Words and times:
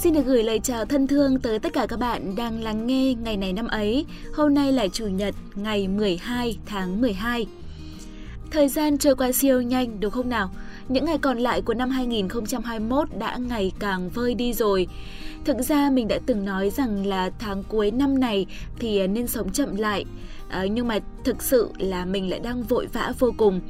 Xin 0.00 0.14
được 0.14 0.26
gửi 0.26 0.42
lời 0.42 0.60
chào 0.62 0.84
thân 0.84 1.06
thương 1.06 1.40
tới 1.40 1.58
tất 1.58 1.72
cả 1.72 1.86
các 1.86 1.98
bạn 1.98 2.36
đang 2.36 2.62
lắng 2.62 2.86
nghe 2.86 3.14
ngày 3.14 3.36
này 3.36 3.52
năm 3.52 3.66
ấy. 3.66 4.06
Hôm 4.34 4.54
nay 4.54 4.72
là 4.72 4.88
Chủ 4.88 5.06
nhật 5.06 5.34
ngày 5.54 5.88
12 5.88 6.58
tháng 6.66 7.00
12. 7.00 7.46
Thời 8.50 8.68
gian 8.68 8.98
trôi 8.98 9.16
qua 9.16 9.32
siêu 9.32 9.60
nhanh 9.60 10.00
đúng 10.00 10.10
không 10.10 10.28
nào? 10.28 10.50
Những 10.88 11.04
ngày 11.04 11.18
còn 11.18 11.38
lại 11.38 11.62
của 11.62 11.74
năm 11.74 11.90
2021 11.90 13.08
đã 13.18 13.36
ngày 13.36 13.72
càng 13.78 14.10
vơi 14.10 14.34
đi 14.34 14.52
rồi. 14.52 14.86
Thực 15.44 15.56
ra 15.58 15.90
mình 15.90 16.08
đã 16.08 16.18
từng 16.26 16.44
nói 16.44 16.70
rằng 16.70 17.06
là 17.06 17.30
tháng 17.38 17.62
cuối 17.62 17.90
năm 17.90 18.20
này 18.20 18.46
thì 18.78 19.06
nên 19.06 19.26
sống 19.26 19.52
chậm 19.52 19.76
lại. 19.76 20.04
À, 20.48 20.66
nhưng 20.70 20.88
mà 20.88 20.98
thực 21.24 21.42
sự 21.42 21.68
là 21.78 22.04
mình 22.04 22.30
lại 22.30 22.40
đang 22.40 22.62
vội 22.62 22.86
vã 22.92 23.12
vô 23.18 23.32
cùng 23.36 23.60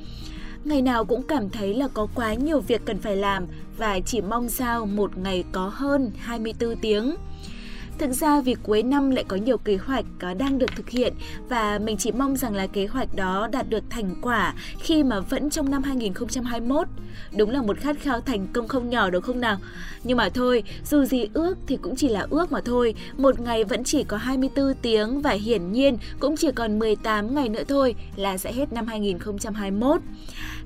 ngày 0.64 0.82
nào 0.82 1.04
cũng 1.04 1.22
cảm 1.22 1.50
thấy 1.50 1.74
là 1.74 1.88
có 1.88 2.06
quá 2.14 2.34
nhiều 2.34 2.60
việc 2.60 2.82
cần 2.84 2.98
phải 2.98 3.16
làm 3.16 3.46
và 3.76 4.00
chỉ 4.00 4.20
mong 4.20 4.48
sao 4.48 4.86
một 4.86 5.18
ngày 5.18 5.44
có 5.52 5.68
hơn 5.74 6.10
24 6.18 6.76
tiếng. 6.76 7.14
Thực 7.98 8.12
ra 8.12 8.40
vì 8.40 8.54
cuối 8.62 8.82
năm 8.82 9.10
lại 9.10 9.24
có 9.28 9.36
nhiều 9.36 9.58
kế 9.58 9.76
hoạch 9.76 10.04
ờ, 10.20 10.34
đang 10.34 10.58
được 10.58 10.70
thực 10.76 10.90
hiện 10.90 11.14
và 11.48 11.78
mình 11.78 11.96
chỉ 11.96 12.12
mong 12.12 12.36
rằng 12.36 12.54
là 12.54 12.66
kế 12.66 12.86
hoạch 12.86 13.14
đó 13.14 13.48
đạt 13.52 13.70
được 13.70 13.84
thành 13.90 14.14
quả 14.22 14.54
khi 14.78 15.02
mà 15.02 15.20
vẫn 15.20 15.50
trong 15.50 15.70
năm 15.70 15.82
2021. 15.82 16.88
Đúng 17.36 17.50
là 17.50 17.62
một 17.62 17.78
khát 17.78 17.96
khao 18.00 18.20
thành 18.20 18.46
công 18.52 18.68
không 18.68 18.90
nhỏ 18.90 19.10
đúng 19.10 19.22
không 19.22 19.40
nào? 19.40 19.58
Nhưng 20.04 20.16
mà 20.16 20.28
thôi, 20.28 20.62
dù 20.90 21.04
gì 21.04 21.28
ước 21.34 21.58
thì 21.66 21.76
cũng 21.76 21.96
chỉ 21.96 22.08
là 22.08 22.26
ước 22.30 22.52
mà 22.52 22.60
thôi. 22.60 22.94
Một 23.16 23.40
ngày 23.40 23.64
vẫn 23.64 23.84
chỉ 23.84 24.04
có 24.04 24.16
24 24.16 24.74
tiếng 24.82 25.20
và 25.20 25.30
hiển 25.30 25.72
nhiên 25.72 25.98
cũng 26.20 26.36
chỉ 26.36 26.48
còn 26.52 26.78
18 26.78 27.34
ngày 27.34 27.48
nữa 27.48 27.64
thôi 27.68 27.94
là 28.16 28.38
sẽ 28.38 28.52
hết 28.52 28.72
năm 28.72 28.86
2021. 28.86 30.00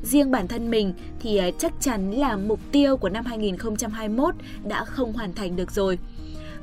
Riêng 0.02 0.30
bản 0.30 0.48
thân 0.48 0.70
mình 0.70 0.92
thì 1.20 1.36
ờ, 1.36 1.50
chắc 1.58 1.72
chắn 1.80 2.10
là 2.10 2.36
mục 2.36 2.60
tiêu 2.72 2.96
của 2.96 3.08
năm 3.08 3.24
2021 3.24 4.34
đã 4.64 4.84
không 4.84 5.12
hoàn 5.12 5.32
thành 5.32 5.56
được 5.56 5.72
rồi 5.72 5.98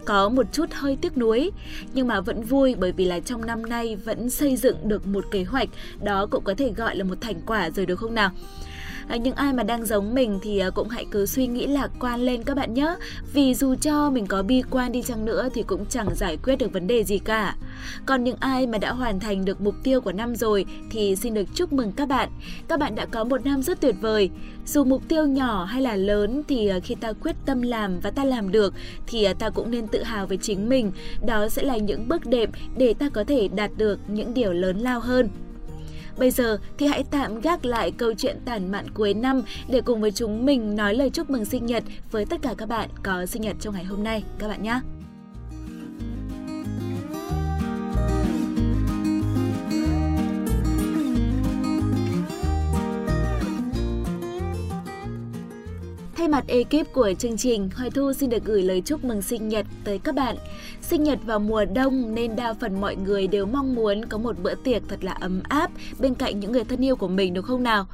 có 0.05 0.29
một 0.29 0.45
chút 0.51 0.65
hơi 0.71 0.97
tiếc 1.01 1.17
nuối, 1.17 1.51
nhưng 1.93 2.07
mà 2.07 2.21
vẫn 2.21 2.43
vui 2.43 2.75
bởi 2.75 2.91
vì 2.91 3.05
là 3.05 3.19
trong 3.19 3.45
năm 3.45 3.65
nay 3.65 3.95
vẫn 3.95 4.29
xây 4.29 4.55
dựng 4.55 4.75
được 4.83 5.07
một 5.07 5.25
kế 5.31 5.43
hoạch, 5.43 5.69
đó 6.03 6.27
cũng 6.31 6.43
có 6.43 6.53
thể 6.53 6.71
gọi 6.77 6.95
là 6.95 7.03
một 7.03 7.21
thành 7.21 7.41
quả 7.45 7.69
rồi, 7.69 7.85
được 7.85 7.99
không 7.99 8.15
nào? 8.15 8.31
À, 9.09 9.17
những 9.17 9.35
ai 9.35 9.53
mà 9.53 9.63
đang 9.63 9.85
giống 9.85 10.13
mình 10.13 10.39
thì 10.41 10.59
à, 10.59 10.69
cũng 10.69 10.89
hãy 10.89 11.05
cứ 11.11 11.25
suy 11.25 11.47
nghĩ 11.47 11.67
lạc 11.67 11.91
quan 11.99 12.21
lên 12.21 12.43
các 12.43 12.57
bạn 12.57 12.73
nhé. 12.73 12.95
Vì 13.33 13.55
dù 13.55 13.75
cho 13.75 14.09
mình 14.09 14.27
có 14.27 14.43
bi 14.43 14.63
quan 14.69 14.91
đi 14.91 15.01
chăng 15.01 15.25
nữa 15.25 15.49
thì 15.53 15.63
cũng 15.63 15.85
chẳng 15.85 16.15
giải 16.15 16.37
quyết 16.43 16.55
được 16.55 16.73
vấn 16.73 16.87
đề 16.87 17.03
gì 17.03 17.19
cả. 17.19 17.55
Còn 18.05 18.23
những 18.23 18.37
ai 18.39 18.67
mà 18.67 18.77
đã 18.77 18.91
hoàn 18.91 19.19
thành 19.19 19.45
được 19.45 19.61
mục 19.61 19.75
tiêu 19.83 20.01
của 20.01 20.11
năm 20.11 20.35
rồi 20.35 20.65
thì 20.91 21.15
xin 21.15 21.33
được 21.33 21.45
chúc 21.55 21.73
mừng 21.73 21.91
các 21.91 22.07
bạn. 22.07 22.29
Các 22.67 22.79
bạn 22.79 22.95
đã 22.95 23.05
có 23.05 23.23
một 23.23 23.45
năm 23.45 23.63
rất 23.63 23.81
tuyệt 23.81 23.95
vời. 24.01 24.29
Dù 24.65 24.83
mục 24.83 25.01
tiêu 25.07 25.27
nhỏ 25.27 25.63
hay 25.63 25.81
là 25.81 25.95
lớn 25.95 26.43
thì 26.47 26.67
à, 26.67 26.79
khi 26.79 26.95
ta 26.95 27.13
quyết 27.13 27.35
tâm 27.45 27.61
làm 27.61 27.99
và 27.99 28.11
ta 28.11 28.23
làm 28.23 28.51
được 28.51 28.73
thì 29.07 29.23
ờ, 29.23 29.33
ta 29.39 29.49
cũng 29.49 29.71
nên 29.71 29.87
tự 29.87 30.03
hào 30.03 30.27
với 30.27 30.37
chính 30.37 30.69
mình. 30.69 30.91
Đó 31.25 31.49
sẽ 31.49 31.63
là 31.63 31.77
những 31.77 32.07
bước 32.07 32.25
đệm 32.25 32.49
để 32.77 32.93
ta 32.93 33.09
có 33.09 33.23
thể 33.23 33.47
đạt 33.47 33.71
được 33.77 33.99
những 34.07 34.33
điều 34.33 34.53
lớn 34.53 34.79
lao 34.79 34.99
hơn. 34.99 35.29
Bây 36.19 36.31
giờ 36.31 36.57
thì 36.77 36.87
hãy 36.87 37.03
tạm 37.11 37.41
gác 37.41 37.65
lại 37.65 37.91
câu 37.91 38.13
chuyện 38.17 38.37
tản 38.45 38.71
mạn 38.71 38.89
cuối 38.93 39.13
năm 39.13 39.41
để 39.69 39.81
cùng 39.81 40.01
với 40.01 40.11
chúng 40.11 40.45
mình 40.45 40.75
nói 40.75 40.93
lời 40.93 41.09
chúc 41.09 41.29
mừng 41.29 41.45
sinh 41.45 41.65
nhật 41.65 41.83
với 42.11 42.25
tất 42.25 42.41
cả 42.41 42.53
các 42.57 42.69
bạn 42.69 42.89
có 43.03 43.25
sinh 43.25 43.41
nhật 43.41 43.55
trong 43.59 43.73
ngày 43.73 43.83
hôm 43.83 44.03
nay 44.03 44.23
các 44.39 44.47
bạn 44.47 44.63
nhé. 44.63 44.79
Thay 56.19 56.27
mặt 56.27 56.43
ekip 56.47 56.93
của 56.93 57.13
chương 57.19 57.37
trình, 57.37 57.69
Hoài 57.75 57.89
Thu 57.89 58.13
xin 58.13 58.29
được 58.29 58.43
gửi 58.43 58.63
lời 58.63 58.81
chúc 58.81 59.03
mừng 59.03 59.21
sinh 59.21 59.49
nhật 59.49 59.65
tới 59.83 59.99
các 59.99 60.15
bạn. 60.15 60.35
Sinh 60.81 61.03
nhật 61.03 61.19
vào 61.25 61.39
mùa 61.39 61.65
đông 61.65 62.15
nên 62.15 62.35
đa 62.35 62.53
phần 62.53 62.81
mọi 62.81 62.95
người 62.95 63.27
đều 63.27 63.45
mong 63.45 63.75
muốn 63.75 64.05
có 64.05 64.17
một 64.17 64.35
bữa 64.43 64.55
tiệc 64.55 64.81
thật 64.87 65.03
là 65.03 65.11
ấm 65.11 65.41
áp 65.49 65.71
bên 65.99 66.15
cạnh 66.15 66.39
những 66.39 66.51
người 66.51 66.63
thân 66.63 66.85
yêu 66.85 66.95
của 66.95 67.07
mình 67.07 67.33
đúng 67.33 67.45
không 67.45 67.63
nào? 67.63 67.85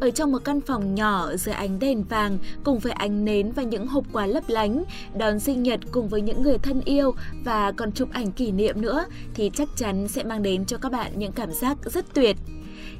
Ở 0.00 0.10
trong 0.10 0.32
một 0.32 0.44
căn 0.44 0.60
phòng 0.60 0.94
nhỏ 0.94 1.36
dưới 1.36 1.54
ánh 1.54 1.78
đèn 1.78 2.04
vàng 2.04 2.38
cùng 2.64 2.78
với 2.78 2.92
ánh 2.92 3.24
nến 3.24 3.52
và 3.52 3.62
những 3.62 3.86
hộp 3.86 4.04
quà 4.12 4.26
lấp 4.26 4.44
lánh, 4.48 4.84
đón 5.16 5.40
sinh 5.40 5.62
nhật 5.62 5.80
cùng 5.92 6.08
với 6.08 6.20
những 6.20 6.42
người 6.42 6.58
thân 6.58 6.80
yêu 6.84 7.14
và 7.44 7.72
còn 7.72 7.92
chụp 7.92 8.08
ảnh 8.12 8.32
kỷ 8.32 8.52
niệm 8.52 8.80
nữa 8.80 9.04
thì 9.34 9.50
chắc 9.54 9.68
chắn 9.76 10.08
sẽ 10.08 10.22
mang 10.22 10.42
đến 10.42 10.64
cho 10.64 10.76
các 10.78 10.92
bạn 10.92 11.12
những 11.16 11.32
cảm 11.32 11.52
giác 11.52 11.78
rất 11.84 12.14
tuyệt. 12.14 12.36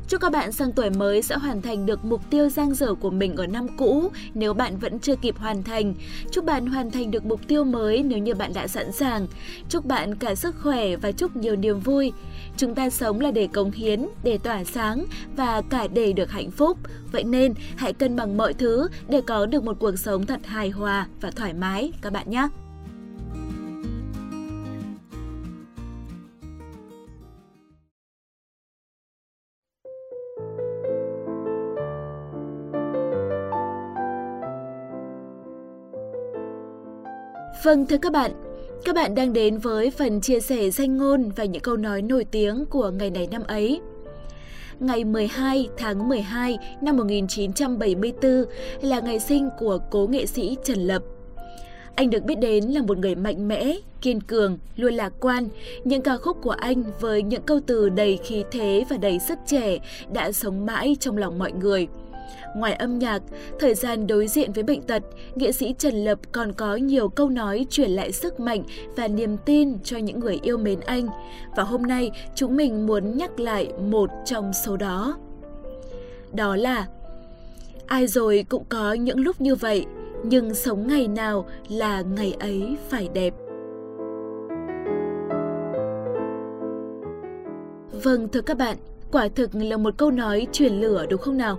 Chúc 0.09 0.21
các 0.21 0.33
bạn 0.33 0.53
sang 0.53 0.73
tuổi 0.73 0.91
mới 0.91 1.23
sẽ 1.23 1.37
hoàn 1.37 1.63
thành 1.63 1.87
được 1.87 2.05
mục 2.05 2.31
tiêu 2.31 2.49
giang 2.49 2.75
dở 2.75 2.95
của 2.95 3.11
mình 3.11 3.37
ở 3.37 3.47
năm 3.47 3.67
cũ 3.77 4.11
nếu 4.35 4.55
bạn 4.55 4.79
vẫn 4.79 4.99
chưa 4.99 5.17
kịp 5.17 5.39
hoàn 5.39 5.63
thành. 5.63 5.95
Chúc 6.31 6.45
bạn 6.45 6.67
hoàn 6.67 6.91
thành 6.91 7.11
được 7.11 7.25
mục 7.25 7.41
tiêu 7.49 7.65
mới 7.65 8.03
nếu 8.03 8.19
như 8.19 8.35
bạn 8.35 8.53
đã 8.55 8.69
sẵn 8.69 8.93
sàng. 8.93 9.27
Chúc 9.69 9.85
bạn 9.85 10.15
cả 10.15 10.35
sức 10.35 10.55
khỏe 10.63 10.97
và 10.97 11.13
chúc 11.13 11.37
nhiều 11.37 11.57
niềm 11.57 11.81
vui. 11.81 12.13
Chúng 12.57 12.75
ta 12.75 12.91
sống 12.91 13.21
là 13.21 13.31
để 13.31 13.47
cống 13.47 13.71
hiến, 13.71 14.07
để 14.25 14.39
tỏa 14.39 14.65
sáng 14.65 15.05
và 15.37 15.63
cả 15.71 15.87
để 15.95 16.13
được 16.13 16.31
hạnh 16.31 16.51
phúc. 16.51 16.79
Vậy 17.13 17.25
nên 17.25 17.55
hãy 17.77 17.93
cân 17.93 18.17
bằng 18.17 18.37
mọi 18.37 18.55
thứ 18.55 18.89
để 19.09 19.21
có 19.21 19.47
được 19.47 19.65
một 19.65 19.77
cuộc 19.81 19.99
sống 19.99 20.27
thật 20.27 20.41
hài 20.47 20.71
hòa 20.71 21.07
và 21.21 21.31
thoải 21.31 21.55
mái 21.55 21.93
các 22.03 22.13
bạn 22.13 22.31
nhé. 22.31 22.49
Vâng 37.65 37.87
thưa 37.87 37.99
các 37.99 38.13
bạn, 38.13 38.31
các 38.85 38.95
bạn 38.95 39.15
đang 39.15 39.33
đến 39.33 39.59
với 39.59 39.91
phần 39.91 40.21
chia 40.21 40.41
sẻ 40.41 40.71
danh 40.71 40.97
ngôn 40.97 41.31
và 41.37 41.45
những 41.45 41.63
câu 41.63 41.77
nói 41.77 42.03
nổi 42.03 42.25
tiếng 42.25 42.67
của 42.67 42.91
ngày 42.91 43.11
này 43.11 43.29
năm 43.31 43.43
ấy. 43.47 43.81
Ngày 44.81 45.05
12 45.05 45.69
tháng 45.77 46.09
12 46.09 46.59
năm 46.81 46.97
1974 46.97 48.45
là 48.81 49.01
ngày 49.01 49.19
sinh 49.21 49.49
của 49.59 49.79
cố 49.91 50.07
nghệ 50.07 50.27
sĩ 50.27 50.57
Trần 50.65 50.79
Lập. 50.79 51.03
Anh 51.95 52.11
được 52.11 52.25
biết 52.25 52.39
đến 52.39 52.65
là 52.65 52.83
một 52.83 52.99
người 52.99 53.15
mạnh 53.15 53.49
mẽ, 53.49 53.77
kiên 54.01 54.21
cường, 54.21 54.59
luôn 54.77 54.95
lạc 54.95 55.13
quan. 55.21 55.49
Những 55.85 56.03
ca 56.03 56.17
khúc 56.17 56.37
của 56.43 56.51
anh 56.51 56.83
với 57.01 57.23
những 57.23 57.43
câu 57.43 57.61
từ 57.67 57.89
đầy 57.89 58.19
khí 58.25 58.45
thế 58.51 58.85
và 58.91 58.97
đầy 58.97 59.19
sức 59.19 59.39
trẻ 59.47 59.79
đã 60.13 60.33
sống 60.33 60.67
mãi 60.67 60.97
trong 61.01 61.17
lòng 61.17 61.39
mọi 61.39 61.53
người– 61.53 61.89
Ngoài 62.57 62.73
âm 62.73 62.99
nhạc, 62.99 63.23
thời 63.61 63.75
gian 63.75 64.07
đối 64.07 64.27
diện 64.27 64.53
với 64.53 64.65
bệnh 64.65 64.83
tật, 64.83 65.03
nghệ 65.35 65.53
sĩ 65.53 65.75
Trần 65.79 66.05
Lập 66.05 66.19
còn 66.33 66.53
có 66.53 66.77
nhiều 66.77 67.09
câu 67.09 67.29
nói 67.29 67.67
truyền 67.71 67.91
lại 67.91 68.13
sức 68.13 68.41
mạnh 68.41 68.63
và 68.97 69.09
niềm 69.09 69.37
tin 69.37 69.79
cho 69.85 69.99
những 69.99 70.21
người 70.21 70.39
yêu 70.43 70.59
mến 70.59 70.81
anh. 70.81 71.07
Và 71.57 71.63
hôm 71.63 71.83
nay, 71.83 72.11
chúng 72.35 72.57
mình 72.57 72.87
muốn 72.87 73.17
nhắc 73.17 73.41
lại 73.41 73.73
một 73.91 74.11
trong 74.25 74.53
số 74.53 74.77
đó. 74.77 75.17
Đó 76.33 76.57
là 76.57 76.87
Ai 77.87 78.07
rồi 78.07 78.45
cũng 78.49 78.65
có 78.69 78.93
những 78.93 79.21
lúc 79.21 79.41
như 79.41 79.55
vậy, 79.55 79.87
nhưng 80.23 80.55
sống 80.55 80.87
ngày 80.87 81.09
nào 81.09 81.47
là 81.69 82.01
ngày 82.01 82.37
ấy 82.41 82.77
phải 82.89 83.09
đẹp. 83.15 83.35
Vâng 88.03 88.29
thưa 88.33 88.41
các 88.41 88.59
bạn, 88.59 88.77
quả 89.13 89.29
thực 89.29 89.51
là 89.55 89.77
một 89.77 89.95
câu 89.97 90.11
nói 90.11 90.47
truyền 90.53 90.81
lửa 90.81 91.07
đúng 91.11 91.21
không 91.21 91.39
nào? 91.39 91.59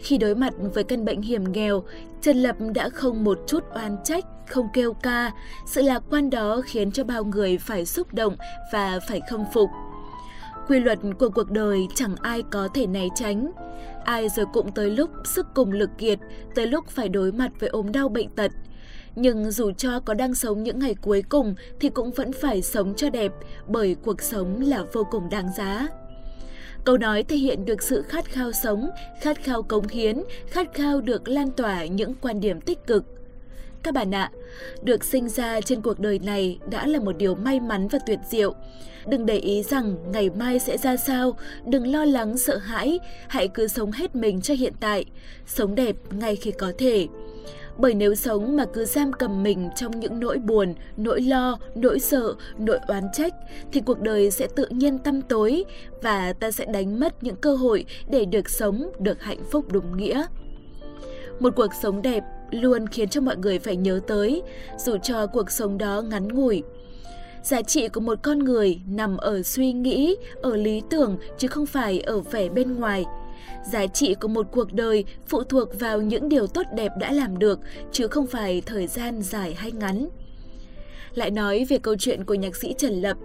Khi 0.00 0.18
đối 0.18 0.34
mặt 0.34 0.52
với 0.74 0.84
căn 0.84 1.04
bệnh 1.04 1.22
hiểm 1.22 1.52
nghèo, 1.52 1.82
Trần 2.22 2.36
Lập 2.36 2.56
đã 2.74 2.88
không 2.88 3.24
một 3.24 3.38
chút 3.46 3.64
oan 3.74 3.96
trách, 4.04 4.24
không 4.48 4.68
kêu 4.72 4.92
ca. 4.92 5.30
Sự 5.66 5.82
lạc 5.82 6.02
quan 6.10 6.30
đó 6.30 6.60
khiến 6.64 6.92
cho 6.92 7.04
bao 7.04 7.24
người 7.24 7.58
phải 7.58 7.86
xúc 7.86 8.14
động 8.14 8.36
và 8.72 9.00
phải 9.08 9.20
khâm 9.30 9.44
phục. 9.54 9.70
Quy 10.68 10.80
luật 10.80 10.98
của 11.18 11.28
cuộc 11.28 11.50
đời 11.50 11.86
chẳng 11.94 12.16
ai 12.22 12.42
có 12.50 12.68
thể 12.74 12.86
né 12.86 13.06
tránh. 13.14 13.52
Ai 14.04 14.28
rồi 14.28 14.46
cũng 14.52 14.72
tới 14.72 14.90
lúc 14.90 15.10
sức 15.24 15.46
cùng 15.54 15.72
lực 15.72 15.90
kiệt, 15.98 16.18
tới 16.54 16.66
lúc 16.66 16.88
phải 16.88 17.08
đối 17.08 17.32
mặt 17.32 17.50
với 17.58 17.68
ốm 17.68 17.92
đau 17.92 18.08
bệnh 18.08 18.30
tật. 18.30 18.50
Nhưng 19.16 19.50
dù 19.50 19.72
cho 19.72 20.00
có 20.00 20.14
đang 20.14 20.34
sống 20.34 20.62
những 20.62 20.78
ngày 20.78 20.94
cuối 20.94 21.22
cùng 21.28 21.54
thì 21.80 21.88
cũng 21.88 22.10
vẫn 22.10 22.32
phải 22.32 22.62
sống 22.62 22.94
cho 22.96 23.10
đẹp 23.10 23.32
bởi 23.68 23.96
cuộc 24.04 24.20
sống 24.22 24.60
là 24.60 24.84
vô 24.92 25.06
cùng 25.10 25.28
đáng 25.30 25.48
giá. 25.56 25.88
Câu 26.84 26.98
nói 26.98 27.22
thể 27.22 27.36
hiện 27.36 27.64
được 27.64 27.82
sự 27.82 28.02
khát 28.02 28.24
khao 28.24 28.52
sống, 28.52 28.90
khát 29.20 29.44
khao 29.44 29.62
cống 29.62 29.88
hiến, 29.88 30.22
khát 30.46 30.74
khao 30.74 31.00
được 31.00 31.28
lan 31.28 31.50
tỏa 31.50 31.84
những 31.84 32.14
quan 32.20 32.40
điểm 32.40 32.60
tích 32.60 32.86
cực. 32.86 33.04
Các 33.82 33.94
bạn 33.94 34.14
ạ, 34.14 34.30
được 34.82 35.04
sinh 35.04 35.28
ra 35.28 35.60
trên 35.60 35.80
cuộc 35.80 36.00
đời 36.00 36.18
này 36.18 36.58
đã 36.70 36.86
là 36.86 37.00
một 37.00 37.16
điều 37.16 37.34
may 37.34 37.60
mắn 37.60 37.88
và 37.88 37.98
tuyệt 38.06 38.18
diệu. 38.28 38.54
Đừng 39.06 39.26
để 39.26 39.36
ý 39.36 39.62
rằng 39.62 39.96
ngày 40.12 40.30
mai 40.30 40.58
sẽ 40.58 40.78
ra 40.78 40.96
sao, 40.96 41.36
đừng 41.66 41.92
lo 41.92 42.04
lắng 42.04 42.38
sợ 42.38 42.56
hãi, 42.56 42.98
hãy 43.28 43.48
cứ 43.48 43.68
sống 43.68 43.92
hết 43.92 44.16
mình 44.16 44.40
cho 44.40 44.54
hiện 44.54 44.72
tại, 44.80 45.04
sống 45.46 45.74
đẹp 45.74 45.96
ngay 46.10 46.36
khi 46.36 46.50
có 46.50 46.72
thể. 46.78 47.06
Bởi 47.80 47.94
nếu 47.94 48.14
sống 48.14 48.56
mà 48.56 48.64
cứ 48.72 48.84
giam 48.84 49.12
cầm 49.12 49.42
mình 49.42 49.68
trong 49.76 50.00
những 50.00 50.20
nỗi 50.20 50.38
buồn, 50.38 50.74
nỗi 50.96 51.20
lo, 51.20 51.58
nỗi 51.74 52.00
sợ, 52.00 52.34
nỗi 52.58 52.78
oán 52.88 53.04
trách, 53.12 53.34
thì 53.72 53.80
cuộc 53.80 54.00
đời 54.00 54.30
sẽ 54.30 54.48
tự 54.56 54.66
nhiên 54.70 54.98
tăm 54.98 55.22
tối 55.22 55.64
và 56.02 56.32
ta 56.32 56.50
sẽ 56.50 56.64
đánh 56.64 57.00
mất 57.00 57.22
những 57.22 57.36
cơ 57.36 57.54
hội 57.54 57.84
để 58.10 58.24
được 58.24 58.50
sống, 58.50 58.90
được 58.98 59.22
hạnh 59.22 59.42
phúc 59.50 59.64
đúng 59.72 59.96
nghĩa. 59.96 60.24
Một 61.40 61.56
cuộc 61.56 61.74
sống 61.82 62.02
đẹp 62.02 62.24
luôn 62.50 62.86
khiến 62.86 63.08
cho 63.08 63.20
mọi 63.20 63.36
người 63.36 63.58
phải 63.58 63.76
nhớ 63.76 64.00
tới, 64.06 64.42
dù 64.78 64.96
cho 65.02 65.26
cuộc 65.26 65.50
sống 65.50 65.78
đó 65.78 66.02
ngắn 66.02 66.28
ngủi. 66.28 66.62
Giá 67.42 67.62
trị 67.62 67.88
của 67.88 68.00
một 68.00 68.18
con 68.22 68.38
người 68.38 68.80
nằm 68.88 69.16
ở 69.16 69.42
suy 69.42 69.72
nghĩ, 69.72 70.16
ở 70.42 70.56
lý 70.56 70.82
tưởng 70.90 71.18
chứ 71.38 71.48
không 71.48 71.66
phải 71.66 72.00
ở 72.00 72.20
vẻ 72.20 72.48
bên 72.48 72.74
ngoài. 72.74 73.04
Giá 73.72 73.86
trị 73.86 74.14
của 74.20 74.28
một 74.28 74.46
cuộc 74.52 74.72
đời 74.72 75.04
phụ 75.26 75.42
thuộc 75.42 75.80
vào 75.80 76.00
những 76.00 76.28
điều 76.28 76.46
tốt 76.46 76.66
đẹp 76.76 76.92
đã 76.98 77.12
làm 77.12 77.38
được 77.38 77.60
chứ 77.92 78.08
không 78.08 78.26
phải 78.26 78.62
thời 78.66 78.86
gian 78.86 79.22
dài 79.22 79.54
hay 79.54 79.72
ngắn. 79.72 80.08
Lại 81.14 81.30
nói 81.30 81.66
về 81.68 81.78
câu 81.78 81.96
chuyện 81.98 82.24
của 82.24 82.34
nhạc 82.34 82.56
sĩ 82.56 82.74
Trần 82.78 82.92
Lập, 83.02 83.16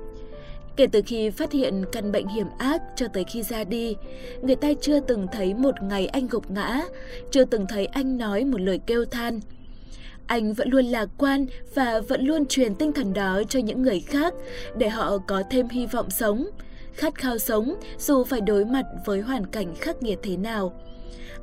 Kể 0.75 0.87
từ 0.87 1.01
khi 1.05 1.29
phát 1.29 1.51
hiện 1.51 1.85
căn 1.91 2.11
bệnh 2.11 2.27
hiểm 2.27 2.47
ác 2.57 2.81
cho 2.95 3.07
tới 3.07 3.23
khi 3.23 3.43
ra 3.43 3.63
đi, 3.63 3.95
người 4.41 4.55
ta 4.55 4.67
chưa 4.81 4.99
từng 4.99 5.27
thấy 5.31 5.53
một 5.53 5.81
ngày 5.81 6.07
anh 6.07 6.27
gục 6.27 6.51
ngã, 6.51 6.81
chưa 7.31 7.45
từng 7.45 7.65
thấy 7.69 7.85
anh 7.85 8.17
nói 8.17 8.45
một 8.45 8.61
lời 8.61 8.79
kêu 8.87 9.05
than. 9.05 9.39
Anh 10.27 10.53
vẫn 10.53 10.69
luôn 10.69 10.85
lạc 10.85 11.09
quan 11.17 11.45
và 11.73 12.01
vẫn 12.07 12.25
luôn 12.25 12.45
truyền 12.45 12.75
tinh 12.75 12.93
thần 12.93 13.13
đó 13.13 13.41
cho 13.49 13.59
những 13.59 13.81
người 13.81 13.99
khác 13.99 14.33
để 14.77 14.89
họ 14.89 15.17
có 15.17 15.43
thêm 15.49 15.69
hy 15.69 15.85
vọng 15.85 16.09
sống, 16.09 16.47
khát 16.95 17.15
khao 17.15 17.37
sống 17.37 17.75
dù 17.97 18.23
phải 18.23 18.41
đối 18.41 18.65
mặt 18.65 18.85
với 19.05 19.21
hoàn 19.21 19.45
cảnh 19.45 19.75
khắc 19.75 20.03
nghiệt 20.03 20.19
thế 20.23 20.37
nào. 20.37 20.73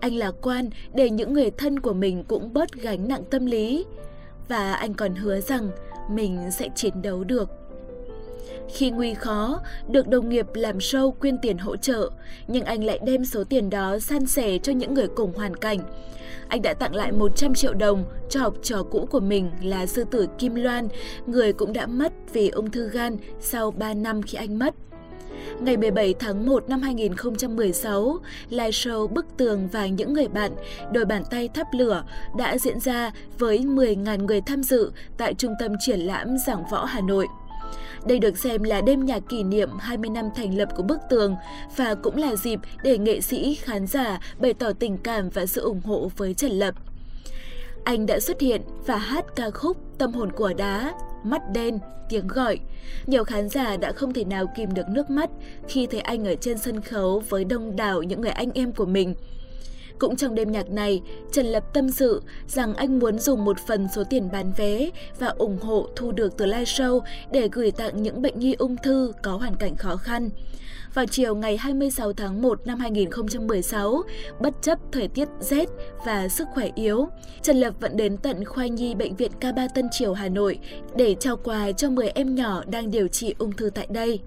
Anh 0.01 0.15
lạc 0.15 0.35
quan 0.43 0.71
để 0.95 1.11
những 1.11 1.33
người 1.33 1.51
thân 1.51 1.81
của 1.81 1.93
mình 1.93 2.25
cũng 2.25 2.53
bớt 2.53 2.73
gánh 2.73 3.09
nặng 3.09 3.23
tâm 3.31 3.47
lý. 3.47 3.85
Và 4.49 4.75
anh 4.75 4.95
còn 4.95 5.15
hứa 5.15 5.41
rằng 5.41 5.71
mình 6.11 6.51
sẽ 6.59 6.69
chiến 6.75 7.03
đấu 7.03 7.25
được. 7.25 7.51
Khi 8.69 8.91
nguy 8.91 9.15
khó, 9.15 9.61
được 9.89 10.09
đồng 10.09 10.29
nghiệp 10.29 10.47
làm 10.55 10.79
show 10.79 11.11
quyên 11.11 11.39
tiền 11.39 11.59
hỗ 11.59 11.77
trợ, 11.77 12.11
nhưng 12.47 12.65
anh 12.65 12.85
lại 12.85 12.99
đem 13.05 13.25
số 13.25 13.45
tiền 13.45 13.71
đó 13.71 13.99
san 13.99 14.27
sẻ 14.27 14.59
cho 14.59 14.73
những 14.73 14.95
người 14.95 15.09
cùng 15.09 15.33
hoàn 15.33 15.57
cảnh. 15.57 15.79
Anh 16.49 16.63
đã 16.63 16.75
tặng 16.75 16.95
lại 16.95 17.13
100 17.13 17.55
triệu 17.55 17.75
đồng 17.75 18.05
cho 18.29 18.41
học 18.41 18.55
trò 18.63 18.83
cũ 18.91 19.07
của 19.11 19.21
mình 19.21 19.51
là 19.63 19.87
sư 19.87 20.05
tử 20.11 20.27
Kim 20.39 20.55
Loan, 20.55 20.89
người 21.27 21.53
cũng 21.53 21.73
đã 21.73 21.87
mất 21.87 22.13
vì 22.33 22.49
ung 22.49 22.71
thư 22.71 22.89
gan 22.89 23.17
sau 23.41 23.71
3 23.71 23.95
năm 23.95 24.23
khi 24.23 24.39
anh 24.39 24.59
mất. 24.59 24.75
Ngày 25.61 25.77
17 25.77 26.15
tháng 26.19 26.47
1 26.47 26.69
năm 26.69 26.83
2016, 26.83 28.19
live 28.49 28.71
show 28.71 29.09
Bức 29.09 29.27
tường 29.37 29.69
và 29.73 29.87
những 29.87 30.13
người 30.13 30.29
bạn, 30.29 30.53
đôi 30.93 31.05
bàn 31.05 31.23
tay 31.31 31.49
thắp 31.49 31.67
lửa 31.73 32.05
đã 32.37 32.59
diễn 32.59 32.81
ra 32.81 33.11
với 33.39 33.59
10.000 33.59 34.25
người 34.25 34.41
tham 34.41 34.63
dự 34.63 34.93
tại 35.19 35.35
Trung 35.35 35.53
tâm 35.61 35.73
Triển 35.81 36.01
lãm 36.01 36.29
Giảng 36.47 36.65
Võ 36.71 36.85
Hà 36.85 37.01
Nội. 37.01 37.27
Đây 38.07 38.19
được 38.19 38.39
xem 38.39 38.63
là 38.63 38.81
đêm 38.81 39.05
nhạc 39.05 39.23
kỷ 39.29 39.43
niệm 39.43 39.71
20 39.79 40.11
năm 40.11 40.29
thành 40.35 40.59
lập 40.59 40.69
của 40.77 40.83
Bức 40.83 40.99
Tường 41.11 41.37
và 41.77 41.95
cũng 41.95 42.17
là 42.17 42.37
dịp 42.37 42.61
để 42.83 42.99
nghệ 42.99 43.21
sĩ, 43.21 43.55
khán 43.55 43.87
giả 43.87 44.21
bày 44.39 44.55
tỏ 44.55 44.73
tình 44.79 44.99
cảm 44.99 45.31
và 45.31 45.47
sự 45.47 45.61
ủng 45.61 45.81
hộ 45.85 46.11
với 46.17 46.35
Trần 46.35 46.51
Lập. 46.51 46.75
Anh 47.85 48.07
đã 48.07 48.21
xuất 48.21 48.41
hiện 48.41 48.63
và 48.87 48.97
hát 48.97 49.25
ca 49.37 49.51
khúc 49.51 49.77
Tâm 49.99 50.13
hồn 50.13 50.33
của 50.33 50.53
đá, 50.53 50.93
Mắt 51.25 51.43
đen, 51.53 51.79
tiếng 52.09 52.27
gọi. 52.27 52.59
Nhiều 53.07 53.25
khán 53.25 53.49
giả 53.49 53.77
đã 53.77 53.93
không 53.93 54.13
thể 54.13 54.25
nào 54.25 54.47
kìm 54.57 54.75
được 54.75 54.89
nước 54.89 55.11
mắt 55.11 55.31
khi 55.69 55.87
thấy 55.87 56.01
anh 56.01 56.25
ở 56.25 56.35
trên 56.35 56.59
sân 56.59 56.81
khấu 56.81 57.23
với 57.29 57.45
đông 57.45 57.77
đảo 57.77 58.03
những 58.03 58.21
người 58.21 58.31
anh 58.31 58.51
em 58.55 58.73
của 58.73 58.87
mình. 58.87 59.15
Cũng 59.99 60.17
trong 60.17 60.35
đêm 60.35 60.53
nhạc 60.53 60.71
này, 60.71 61.03
Trần 61.33 61.47
Lập 61.47 61.65
tâm 61.75 61.91
sự 61.91 62.23
rằng 62.47 62.75
anh 62.75 62.99
muốn 62.99 63.19
dùng 63.19 63.45
một 63.45 63.57
phần 63.67 63.89
số 63.95 64.05
tiền 64.11 64.29
bán 64.33 64.53
vé 64.57 64.91
và 65.19 65.27
ủng 65.27 65.59
hộ 65.59 65.89
thu 65.97 66.13
được 66.13 66.37
từ 66.37 66.47
live 66.47 66.65
show 66.65 67.01
để 67.33 67.49
gửi 67.53 67.71
tặng 67.71 68.03
những 68.03 68.23
bệnh 68.23 68.39
nhi 68.39 68.55
ung 68.59 68.77
thư 68.83 69.13
có 69.23 69.37
hoàn 69.37 69.57
cảnh 69.57 69.77
khó 69.77 69.97
khăn. 69.97 70.31
Vào 70.95 71.07
chiều 71.07 71.35
ngày 71.35 71.57
26 71.57 72.13
tháng 72.13 72.43
1 72.43 72.67
năm 72.67 72.79
2016, 72.79 74.03
bất 74.41 74.55
chấp 74.63 74.79
thời 74.93 75.09
tiết 75.09 75.29
rét 75.41 75.69
và 76.07 76.29
sức 76.29 76.49
khỏe 76.55 76.71
yếu, 76.75 77.09
Trần 77.43 77.57
Lập 77.57 77.75
vẫn 77.81 77.97
đến 77.97 78.17
tận 78.17 78.45
khoa 78.45 78.67
nhi 78.67 78.95
Bệnh 78.95 79.17
viện 79.17 79.31
K3 79.41 79.69
Tân 79.75 79.89
Triều 79.93 80.13
Hà 80.13 80.29
Nội 80.29 80.59
để 80.97 81.17
trao 81.21 81.37
quà 81.37 81.73
cho 81.73 81.91
10 81.91 82.09
em 82.09 82.35
nhỏ 82.35 82.63
đang 82.67 82.91
điều 82.91 83.09
trị 83.09 83.35
ung 83.39 83.53
thư 83.53 83.71
tại 83.71 83.87
đây. 83.91 84.21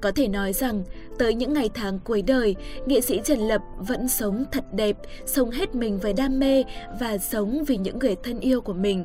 Có 0.00 0.12
thể 0.12 0.28
nói 0.28 0.52
rằng, 0.52 0.84
tới 1.18 1.34
những 1.34 1.52
ngày 1.52 1.70
tháng 1.74 1.98
cuối 2.04 2.22
đời, 2.22 2.56
nghệ 2.86 3.00
sĩ 3.00 3.20
Trần 3.24 3.38
Lập 3.38 3.62
vẫn 3.78 4.08
sống 4.08 4.44
thật 4.52 4.64
đẹp, 4.72 4.96
sống 5.26 5.50
hết 5.50 5.74
mình 5.74 5.98
với 5.98 6.12
đam 6.12 6.38
mê 6.38 6.64
và 7.00 7.18
sống 7.18 7.64
vì 7.66 7.76
những 7.76 7.98
người 7.98 8.16
thân 8.22 8.40
yêu 8.40 8.60
của 8.60 8.72
mình. 8.72 9.04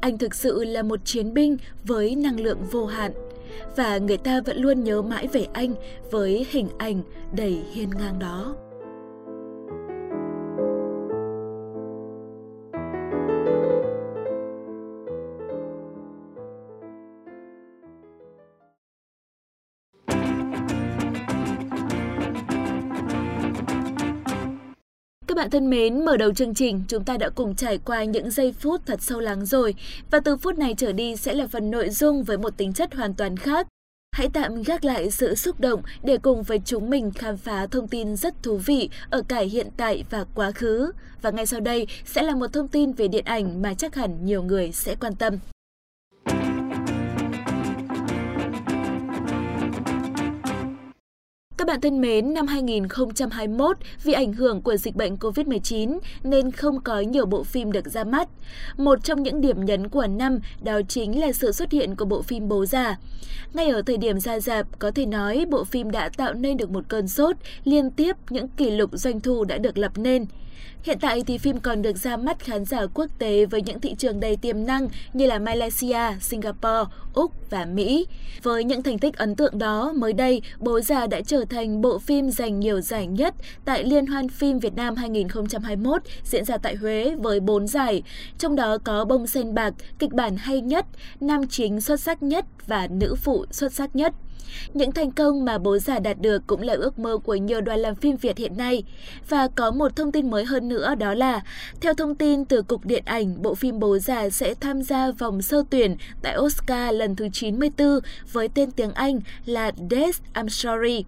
Anh 0.00 0.18
thực 0.18 0.34
sự 0.34 0.64
là 0.64 0.82
một 0.82 1.00
chiến 1.04 1.34
binh 1.34 1.56
với 1.84 2.14
năng 2.14 2.40
lượng 2.40 2.58
vô 2.70 2.86
hạn. 2.86 3.12
Và 3.76 3.98
người 3.98 4.16
ta 4.16 4.40
vẫn 4.40 4.56
luôn 4.56 4.84
nhớ 4.84 5.02
mãi 5.02 5.26
về 5.26 5.46
anh 5.52 5.74
với 6.10 6.46
hình 6.50 6.68
ảnh 6.78 7.02
đầy 7.36 7.58
hiên 7.72 7.90
ngang 7.90 8.18
đó. 8.18 8.56
Bạn 25.48 25.52
thân 25.52 25.70
mến, 25.70 26.04
mở 26.04 26.16
đầu 26.16 26.32
chương 26.32 26.54
trình 26.54 26.82
chúng 26.88 27.04
ta 27.04 27.16
đã 27.16 27.28
cùng 27.28 27.54
trải 27.54 27.78
qua 27.78 28.04
những 28.04 28.30
giây 28.30 28.52
phút 28.52 28.80
thật 28.86 29.02
sâu 29.02 29.20
lắng 29.20 29.46
rồi 29.46 29.74
và 30.10 30.20
từ 30.20 30.36
phút 30.36 30.58
này 30.58 30.74
trở 30.76 30.92
đi 30.92 31.16
sẽ 31.16 31.34
là 31.34 31.46
phần 31.46 31.70
nội 31.70 31.90
dung 31.90 32.22
với 32.22 32.38
một 32.38 32.56
tính 32.56 32.72
chất 32.72 32.94
hoàn 32.94 33.14
toàn 33.14 33.36
khác. 33.36 33.66
Hãy 34.12 34.28
tạm 34.32 34.62
gác 34.62 34.84
lại 34.84 35.10
sự 35.10 35.34
xúc 35.34 35.60
động 35.60 35.82
để 36.02 36.18
cùng 36.18 36.42
với 36.42 36.60
chúng 36.64 36.90
mình 36.90 37.10
khám 37.10 37.36
phá 37.36 37.66
thông 37.66 37.88
tin 37.88 38.16
rất 38.16 38.42
thú 38.42 38.56
vị 38.56 38.90
ở 39.10 39.22
cả 39.28 39.40
hiện 39.40 39.68
tại 39.76 40.04
và 40.10 40.24
quá 40.34 40.50
khứ. 40.50 40.92
Và 41.22 41.30
ngay 41.30 41.46
sau 41.46 41.60
đây 41.60 41.86
sẽ 42.04 42.22
là 42.22 42.34
một 42.34 42.52
thông 42.52 42.68
tin 42.68 42.92
về 42.92 43.08
điện 43.08 43.24
ảnh 43.24 43.62
mà 43.62 43.74
chắc 43.74 43.94
hẳn 43.94 44.24
nhiều 44.24 44.42
người 44.42 44.72
sẽ 44.72 44.94
quan 44.94 45.14
tâm. 45.14 45.38
Các 51.58 51.66
bạn 51.66 51.80
thân 51.80 52.00
mến, 52.00 52.34
năm 52.34 52.46
2021, 52.46 53.76
vì 54.02 54.12
ảnh 54.12 54.32
hưởng 54.32 54.62
của 54.62 54.76
dịch 54.76 54.96
bệnh 54.96 55.16
COVID-19 55.16 55.98
nên 56.24 56.50
không 56.50 56.80
có 56.80 57.00
nhiều 57.00 57.26
bộ 57.26 57.44
phim 57.44 57.72
được 57.72 57.86
ra 57.86 58.04
mắt. 58.04 58.28
Một 58.76 59.04
trong 59.04 59.22
những 59.22 59.40
điểm 59.40 59.64
nhấn 59.64 59.88
của 59.88 60.06
năm 60.06 60.38
đó 60.62 60.80
chính 60.88 61.20
là 61.20 61.32
sự 61.32 61.52
xuất 61.52 61.72
hiện 61.72 61.96
của 61.96 62.04
bộ 62.04 62.22
phim 62.22 62.48
Bố 62.48 62.66
Già. 62.66 62.98
Ngay 63.54 63.68
ở 63.68 63.82
thời 63.82 63.96
điểm 63.96 64.20
ra 64.20 64.40
dạp, 64.40 64.78
có 64.78 64.90
thể 64.90 65.06
nói 65.06 65.46
bộ 65.50 65.64
phim 65.64 65.90
đã 65.90 66.08
tạo 66.08 66.32
nên 66.32 66.56
được 66.56 66.70
một 66.70 66.84
cơn 66.88 67.08
sốt, 67.08 67.36
liên 67.64 67.90
tiếp 67.90 68.16
những 68.30 68.48
kỷ 68.48 68.70
lục 68.70 68.90
doanh 68.92 69.20
thu 69.20 69.44
đã 69.44 69.58
được 69.58 69.78
lập 69.78 69.92
nên. 69.96 70.26
Hiện 70.82 70.98
tại 71.00 71.22
thì 71.26 71.38
phim 71.38 71.60
còn 71.60 71.82
được 71.82 71.96
ra 71.96 72.16
mắt 72.16 72.38
khán 72.38 72.64
giả 72.64 72.86
quốc 72.94 73.06
tế 73.18 73.46
với 73.46 73.62
những 73.62 73.80
thị 73.80 73.94
trường 73.98 74.20
đầy 74.20 74.36
tiềm 74.36 74.66
năng 74.66 74.88
như 75.12 75.26
là 75.26 75.38
Malaysia, 75.38 76.20
Singapore, 76.20 76.84
Úc 77.14 77.50
và 77.50 77.64
Mỹ. 77.64 78.06
Với 78.42 78.64
những 78.64 78.82
thành 78.82 78.98
tích 78.98 79.16
ấn 79.16 79.34
tượng 79.34 79.58
đó, 79.58 79.92
mới 79.96 80.12
đây, 80.12 80.42
Bố 80.58 80.80
già 80.80 81.06
đã 81.06 81.20
trở 81.20 81.44
thành 81.50 81.80
bộ 81.80 81.98
phim 81.98 82.30
giành 82.30 82.60
nhiều 82.60 82.80
giải 82.80 83.06
nhất 83.06 83.34
tại 83.64 83.84
Liên 83.84 84.06
hoan 84.06 84.28
phim 84.28 84.58
Việt 84.58 84.74
Nam 84.76 84.96
2021 84.96 86.02
diễn 86.24 86.44
ra 86.44 86.58
tại 86.58 86.74
Huế 86.74 87.14
với 87.18 87.40
4 87.40 87.66
giải, 87.66 88.02
trong 88.38 88.56
đó 88.56 88.78
có 88.84 89.04
Bông 89.04 89.26
sen 89.26 89.54
bạc, 89.54 89.74
kịch 89.98 90.12
bản 90.12 90.36
hay 90.36 90.60
nhất, 90.60 90.86
nam 91.20 91.46
chính 91.46 91.80
xuất 91.80 92.00
sắc 92.00 92.22
nhất 92.22 92.44
và 92.66 92.88
nữ 92.90 93.14
phụ 93.14 93.44
xuất 93.50 93.72
sắc 93.72 93.96
nhất. 93.96 94.14
Những 94.74 94.92
thành 94.92 95.10
công 95.10 95.44
mà 95.44 95.58
bố 95.58 95.78
già 95.78 95.98
đạt 95.98 96.20
được 96.20 96.42
cũng 96.46 96.62
là 96.62 96.74
ước 96.74 96.98
mơ 96.98 97.18
của 97.18 97.34
nhiều 97.34 97.60
đoàn 97.60 97.80
làm 97.80 97.94
phim 97.94 98.16
Việt 98.16 98.38
hiện 98.38 98.56
nay. 98.56 98.82
Và 99.28 99.48
có 99.48 99.70
một 99.70 99.96
thông 99.96 100.12
tin 100.12 100.30
mới 100.30 100.44
hơn 100.44 100.68
nữa 100.68 100.94
đó 100.94 101.14
là, 101.14 101.40
theo 101.80 101.94
thông 101.94 102.14
tin 102.14 102.44
từ 102.44 102.62
Cục 102.62 102.86
Điện 102.86 103.02
ảnh, 103.06 103.42
bộ 103.42 103.54
phim 103.54 103.78
Bố 103.78 103.98
già 103.98 104.30
sẽ 104.30 104.54
tham 104.54 104.82
gia 104.82 105.10
vòng 105.10 105.42
sơ 105.42 105.62
tuyển 105.70 105.96
tại 106.22 106.36
Oscar 106.38 106.94
lần 106.94 107.16
thứ 107.16 107.28
94 107.32 108.00
với 108.32 108.48
tên 108.48 108.70
tiếng 108.70 108.92
Anh 108.92 109.20
là 109.46 109.72
Death 109.90 110.20
I'm 110.34 110.48
Sorry. 110.48 111.04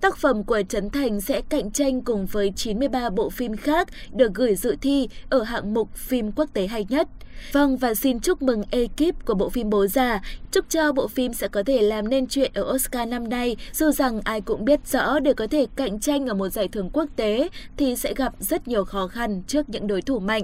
Tác 0.00 0.16
phẩm 0.16 0.44
của 0.44 0.62
Trấn 0.68 0.90
Thành 0.90 1.20
sẽ 1.20 1.40
cạnh 1.48 1.70
tranh 1.70 2.02
cùng 2.02 2.26
với 2.26 2.52
93 2.56 3.10
bộ 3.10 3.30
phim 3.30 3.56
khác 3.56 3.88
được 4.12 4.34
gửi 4.34 4.54
dự 4.54 4.76
thi 4.80 5.08
ở 5.28 5.42
hạng 5.42 5.74
mục 5.74 5.94
phim 5.94 6.32
quốc 6.32 6.50
tế 6.52 6.66
hay 6.66 6.86
nhất. 6.88 7.08
Vâng 7.52 7.76
và 7.76 7.94
xin 7.94 8.20
chúc 8.20 8.42
mừng 8.42 8.62
ekip 8.70 9.26
của 9.26 9.34
bộ 9.34 9.48
phim 9.48 9.70
Bố 9.70 9.86
Già, 9.86 10.20
chúc 10.52 10.64
cho 10.68 10.92
bộ 10.92 11.08
phim 11.08 11.34
sẽ 11.34 11.48
có 11.48 11.62
thể 11.66 11.82
làm 11.82 12.08
nên 12.08 12.26
chuyện 12.26 12.50
ở 12.54 12.72
Oscar 12.74 13.08
năm 13.08 13.28
nay, 13.28 13.56
dù 13.72 13.90
rằng 13.90 14.20
ai 14.24 14.40
cũng 14.40 14.64
biết 14.64 14.80
rõ 14.86 15.18
để 15.18 15.32
có 15.32 15.46
thể 15.46 15.66
cạnh 15.76 16.00
tranh 16.00 16.26
ở 16.26 16.34
một 16.34 16.48
giải 16.48 16.68
thưởng 16.68 16.90
quốc 16.92 17.06
tế 17.16 17.48
thì 17.76 17.96
sẽ 17.96 18.14
gặp 18.14 18.34
rất 18.40 18.68
nhiều 18.68 18.84
khó 18.84 19.06
khăn 19.06 19.42
trước 19.46 19.68
những 19.68 19.86
đối 19.86 20.02
thủ 20.02 20.18
mạnh. 20.18 20.42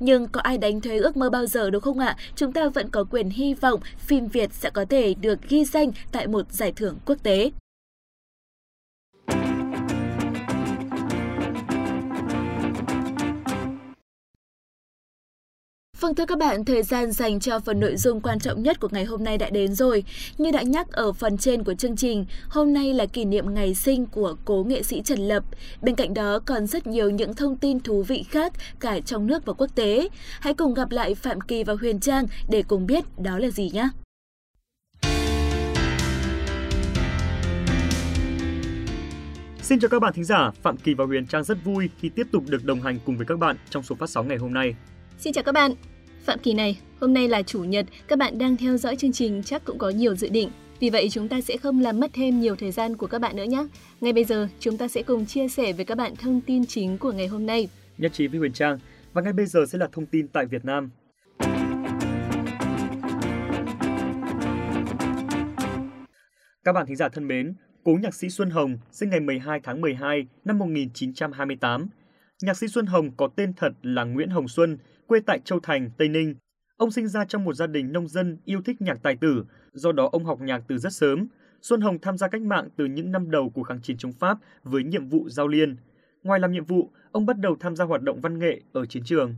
Nhưng 0.00 0.28
có 0.28 0.40
ai 0.40 0.58
đánh 0.58 0.80
thuế 0.80 0.98
ước 0.98 1.16
mơ 1.16 1.30
bao 1.30 1.46
giờ 1.46 1.70
đúng 1.70 1.82
không 1.82 1.98
ạ? 1.98 2.16
Chúng 2.36 2.52
ta 2.52 2.68
vẫn 2.68 2.88
có 2.88 3.04
quyền 3.10 3.30
hy 3.30 3.54
vọng 3.54 3.80
phim 3.98 4.28
Việt 4.28 4.52
sẽ 4.52 4.70
có 4.70 4.84
thể 4.84 5.14
được 5.14 5.48
ghi 5.48 5.64
danh 5.64 5.92
tại 6.12 6.26
một 6.26 6.52
giải 6.52 6.72
thưởng 6.72 6.96
quốc 7.06 7.16
tế. 7.22 7.50
Vâng 16.00 16.14
thưa 16.14 16.26
các 16.26 16.38
bạn, 16.38 16.64
thời 16.64 16.82
gian 16.82 17.12
dành 17.12 17.40
cho 17.40 17.60
phần 17.60 17.80
nội 17.80 17.96
dung 17.96 18.20
quan 18.20 18.38
trọng 18.38 18.62
nhất 18.62 18.80
của 18.80 18.88
ngày 18.92 19.04
hôm 19.04 19.24
nay 19.24 19.38
đã 19.38 19.50
đến 19.50 19.74
rồi. 19.74 20.04
Như 20.38 20.50
đã 20.50 20.62
nhắc 20.62 20.92
ở 20.92 21.12
phần 21.12 21.38
trên 21.38 21.64
của 21.64 21.74
chương 21.74 21.96
trình, 21.96 22.26
hôm 22.48 22.72
nay 22.72 22.94
là 22.94 23.06
kỷ 23.06 23.24
niệm 23.24 23.54
ngày 23.54 23.74
sinh 23.74 24.06
của 24.06 24.36
cố 24.44 24.64
nghệ 24.68 24.82
sĩ 24.82 25.02
Trần 25.04 25.18
Lập. 25.18 25.44
Bên 25.82 25.94
cạnh 25.94 26.14
đó 26.14 26.38
còn 26.46 26.66
rất 26.66 26.86
nhiều 26.86 27.10
những 27.10 27.34
thông 27.34 27.56
tin 27.56 27.80
thú 27.80 28.02
vị 28.02 28.24
khác 28.30 28.52
cả 28.80 29.00
trong 29.00 29.26
nước 29.26 29.46
và 29.46 29.52
quốc 29.52 29.70
tế. 29.74 30.08
Hãy 30.40 30.54
cùng 30.54 30.74
gặp 30.74 30.90
lại 30.90 31.14
Phạm 31.14 31.40
Kỳ 31.40 31.64
và 31.64 31.74
Huyền 31.80 32.00
Trang 32.00 32.26
để 32.50 32.62
cùng 32.62 32.86
biết 32.86 33.04
đó 33.18 33.38
là 33.38 33.50
gì 33.50 33.70
nhé. 33.74 33.88
Xin 39.62 39.80
chào 39.80 39.88
các 39.88 40.02
bạn 40.02 40.12
thính 40.12 40.24
giả, 40.24 40.50
Phạm 40.62 40.76
Kỳ 40.76 40.94
và 40.94 41.04
Huyền 41.04 41.26
Trang 41.26 41.44
rất 41.44 41.58
vui 41.64 41.90
khi 42.00 42.08
tiếp 42.08 42.26
tục 42.32 42.44
được 42.48 42.64
đồng 42.64 42.80
hành 42.80 42.98
cùng 43.06 43.16
với 43.16 43.26
các 43.26 43.38
bạn 43.38 43.56
trong 43.70 43.82
số 43.82 43.94
phát 43.94 44.10
sóng 44.10 44.28
ngày 44.28 44.38
hôm 44.38 44.54
nay. 44.54 44.74
Xin 45.20 45.32
chào 45.32 45.44
các 45.44 45.52
bạn. 45.52 45.72
Phạm 46.24 46.38
Kỳ 46.38 46.54
này, 46.54 46.80
hôm 47.00 47.14
nay 47.14 47.28
là 47.28 47.42
chủ 47.42 47.64
nhật, 47.64 47.86
các 48.08 48.18
bạn 48.18 48.38
đang 48.38 48.56
theo 48.56 48.76
dõi 48.76 48.96
chương 48.96 49.12
trình 49.12 49.42
chắc 49.44 49.64
cũng 49.64 49.78
có 49.78 49.90
nhiều 49.90 50.14
dự 50.14 50.28
định. 50.28 50.50
Vì 50.80 50.90
vậy 50.90 51.08
chúng 51.10 51.28
ta 51.28 51.40
sẽ 51.40 51.56
không 51.56 51.80
làm 51.80 52.00
mất 52.00 52.10
thêm 52.14 52.40
nhiều 52.40 52.56
thời 52.56 52.70
gian 52.70 52.96
của 52.96 53.06
các 53.06 53.20
bạn 53.20 53.36
nữa 53.36 53.44
nhé. 53.44 53.66
Ngay 54.00 54.12
bây 54.12 54.24
giờ, 54.24 54.48
chúng 54.58 54.76
ta 54.76 54.88
sẽ 54.88 55.02
cùng 55.02 55.26
chia 55.26 55.48
sẻ 55.48 55.72
với 55.72 55.84
các 55.84 55.98
bạn 55.98 56.16
thông 56.16 56.40
tin 56.40 56.66
chính 56.66 56.98
của 56.98 57.12
ngày 57.12 57.26
hôm 57.26 57.46
nay. 57.46 57.68
Nhất 57.98 58.12
trí 58.12 58.26
với 58.26 58.38
Huyền 58.38 58.52
Trang. 58.52 58.78
Và 59.12 59.22
ngay 59.22 59.32
bây 59.32 59.46
giờ 59.46 59.60
sẽ 59.68 59.78
là 59.78 59.88
thông 59.92 60.06
tin 60.06 60.28
tại 60.28 60.46
Việt 60.46 60.64
Nam. 60.64 60.90
Các 66.64 66.72
bạn 66.72 66.86
thính 66.86 66.96
giả 66.96 67.08
thân 67.08 67.28
mến, 67.28 67.54
cố 67.84 67.92
nhạc 68.02 68.14
sĩ 68.14 68.28
Xuân 68.28 68.50
Hồng 68.50 68.78
sinh 68.92 69.10
ngày 69.10 69.20
12 69.20 69.60
tháng 69.62 69.80
12 69.80 70.26
năm 70.44 70.58
1928. 70.58 71.88
Nhạc 72.42 72.56
sĩ 72.56 72.68
Xuân 72.68 72.86
Hồng 72.86 73.10
có 73.16 73.28
tên 73.36 73.52
thật 73.56 73.72
là 73.82 74.04
Nguyễn 74.04 74.28
Hồng 74.28 74.48
Xuân, 74.48 74.78
quê 75.10 75.20
tại 75.20 75.40
Châu 75.44 75.60
Thành, 75.60 75.90
Tây 75.98 76.08
Ninh. 76.08 76.34
Ông 76.76 76.90
sinh 76.90 77.08
ra 77.08 77.24
trong 77.24 77.44
một 77.44 77.52
gia 77.52 77.66
đình 77.66 77.92
nông 77.92 78.08
dân 78.08 78.38
yêu 78.44 78.62
thích 78.62 78.82
nhạc 78.82 79.02
tài 79.02 79.16
tử, 79.16 79.44
do 79.72 79.92
đó 79.92 80.08
ông 80.12 80.24
học 80.24 80.40
nhạc 80.40 80.62
từ 80.68 80.78
rất 80.78 80.92
sớm. 80.92 81.26
Xuân 81.62 81.80
Hồng 81.80 81.98
tham 81.98 82.18
gia 82.18 82.28
cách 82.28 82.42
mạng 82.42 82.68
từ 82.76 82.84
những 82.84 83.12
năm 83.12 83.30
đầu 83.30 83.50
của 83.50 83.62
kháng 83.62 83.82
chiến 83.82 83.96
chống 83.96 84.12
Pháp 84.12 84.38
với 84.62 84.84
nhiệm 84.84 85.08
vụ 85.08 85.28
giao 85.28 85.48
liên. 85.48 85.76
Ngoài 86.22 86.40
làm 86.40 86.52
nhiệm 86.52 86.64
vụ, 86.64 86.90
ông 87.12 87.26
bắt 87.26 87.38
đầu 87.38 87.56
tham 87.60 87.76
gia 87.76 87.84
hoạt 87.84 88.02
động 88.02 88.20
văn 88.20 88.38
nghệ 88.38 88.60
ở 88.72 88.86
chiến 88.86 89.02
trường. 89.06 89.34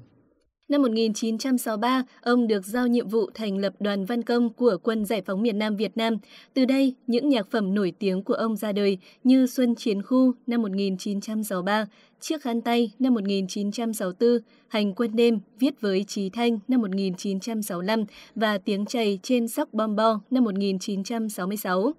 Năm 0.72 0.82
1963, 0.82 2.04
ông 2.22 2.46
được 2.46 2.66
giao 2.66 2.86
nhiệm 2.86 3.08
vụ 3.08 3.30
thành 3.34 3.58
lập 3.58 3.72
đoàn 3.80 4.04
văn 4.04 4.22
công 4.22 4.52
của 4.52 4.76
Quân 4.82 5.04
Giải 5.04 5.22
phóng 5.22 5.42
miền 5.42 5.58
Nam 5.58 5.76
Việt 5.76 5.96
Nam. 5.96 6.16
Từ 6.54 6.64
đây, 6.64 6.94
những 7.06 7.28
nhạc 7.28 7.50
phẩm 7.50 7.74
nổi 7.74 7.92
tiếng 7.98 8.22
của 8.22 8.34
ông 8.34 8.56
ra 8.56 8.72
đời 8.72 8.98
như 9.24 9.46
Xuân 9.46 9.74
Chiến 9.74 10.02
Khu 10.02 10.32
năm 10.46 10.62
1963, 10.62 11.86
Chiếc 12.20 12.42
khăn 12.42 12.60
tay 12.60 12.92
năm 12.98 13.14
1964, 13.14 14.38
Hành 14.68 14.94
quân 14.94 15.16
đêm 15.16 15.38
viết 15.58 15.80
với 15.80 16.04
Trí 16.04 16.30
Thanh 16.30 16.58
năm 16.68 16.80
1965 16.80 18.04
và 18.34 18.58
Tiếng 18.58 18.86
chày 18.86 19.18
trên 19.22 19.48
sóc 19.48 19.68
bom 19.72 19.96
bo 19.96 20.20
năm 20.30 20.44
1966. 20.44 21.92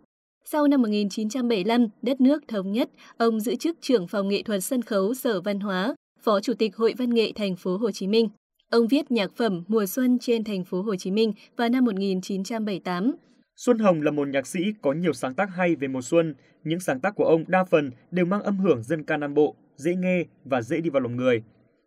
Sau 0.46 0.68
năm 0.68 0.82
1975, 0.82 1.88
đất 2.02 2.22
nước 2.22 2.48
thống 2.48 2.72
nhất, 2.72 2.90
ông 3.18 3.40
giữ 3.40 3.56
chức 3.56 3.78
trưởng 3.82 4.08
phòng 4.08 4.28
nghệ 4.28 4.44
thuật 4.44 4.64
sân 4.64 4.82
khấu 4.82 5.14
Sở 5.14 5.42
Văn 5.42 5.60
hóa, 5.60 5.96
Phó 6.22 6.40
Chủ 6.40 6.54
tịch 6.54 6.76
Hội 6.76 6.94
Văn 6.98 7.14
nghệ 7.14 7.32
thành 7.36 7.56
phố 7.56 7.78
Hồ 7.78 7.92
Chí 7.92 8.08
Minh. 8.08 8.30
Ông 8.74 8.88
viết 8.88 9.12
nhạc 9.12 9.32
phẩm 9.36 9.64
Mùa 9.68 9.86
xuân 9.86 10.18
trên 10.20 10.44
thành 10.44 10.64
phố 10.64 10.82
Hồ 10.82 10.96
Chí 10.96 11.12
Minh 11.12 11.34
vào 11.58 11.70
năm 11.70 11.86
1978. 11.86 13.16
Xuân 13.56 13.80
Hồng 13.80 14.02
là 14.02 14.12
một 14.12 14.28
nhạc 14.28 14.48
sĩ 14.48 14.60
có 14.82 14.94
nhiều 14.94 15.14
sáng 15.14 15.34
tác 15.34 15.50
hay 15.56 15.76
về 15.76 15.88
mùa 15.88 16.02
xuân. 16.02 16.36
Những 16.64 16.80
sáng 16.80 17.00
tác 17.00 17.16
của 17.16 17.26
ông 17.26 17.44
đa 17.48 17.64
phần 17.64 17.92
đều 18.12 18.26
mang 18.26 18.44
âm 18.44 18.58
hưởng 18.58 18.84
dân 18.84 19.04
ca 19.04 19.18
Nam 19.18 19.34
Bộ, 19.34 19.56
dễ 19.76 19.96
nghe 19.96 20.24
và 20.46 20.62
dễ 20.62 20.82
đi 20.82 20.90
vào 20.90 21.02
lòng 21.02 21.16
người. 21.16 21.44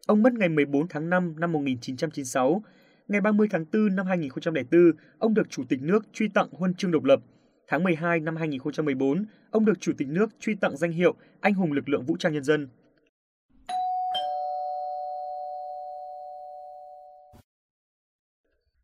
Ông 0.07 0.23
mất 0.23 0.33
ngày 0.33 0.49
14 0.49 0.88
tháng 0.88 1.11
5 1.11 1.35
năm 1.38 1.52
1996. 1.52 2.62
Ngày 3.09 3.21
30 3.21 3.49
tháng 3.50 3.64
4 3.73 3.97
năm 3.97 4.07
2004, 4.07 4.93
ông 5.19 5.35
được 5.35 5.50
Chủ 5.50 5.64
tịch 5.69 5.83
nước 5.83 6.07
truy 6.12 6.28
tặng 6.28 6.49
huân 6.52 6.75
chương 6.75 6.90
độc 6.90 7.05
lập. 7.05 7.21
Tháng 7.69 7.85
12 7.85 8.21
năm 8.21 8.37
2014, 8.37 9.25
ông 9.50 9.64
được 9.64 9.81
Chủ 9.81 9.93
tịch 9.99 10.09
nước 10.09 10.31
truy 10.40 10.55
tặng 10.55 10.76
danh 10.76 10.93
hiệu 10.93 11.14
Anh 11.40 11.55
hùng 11.55 11.73
lực 11.73 11.88
lượng 11.88 12.05
vũ 12.07 12.16
trang 12.16 12.33
nhân 12.33 12.45
dân. 12.45 12.69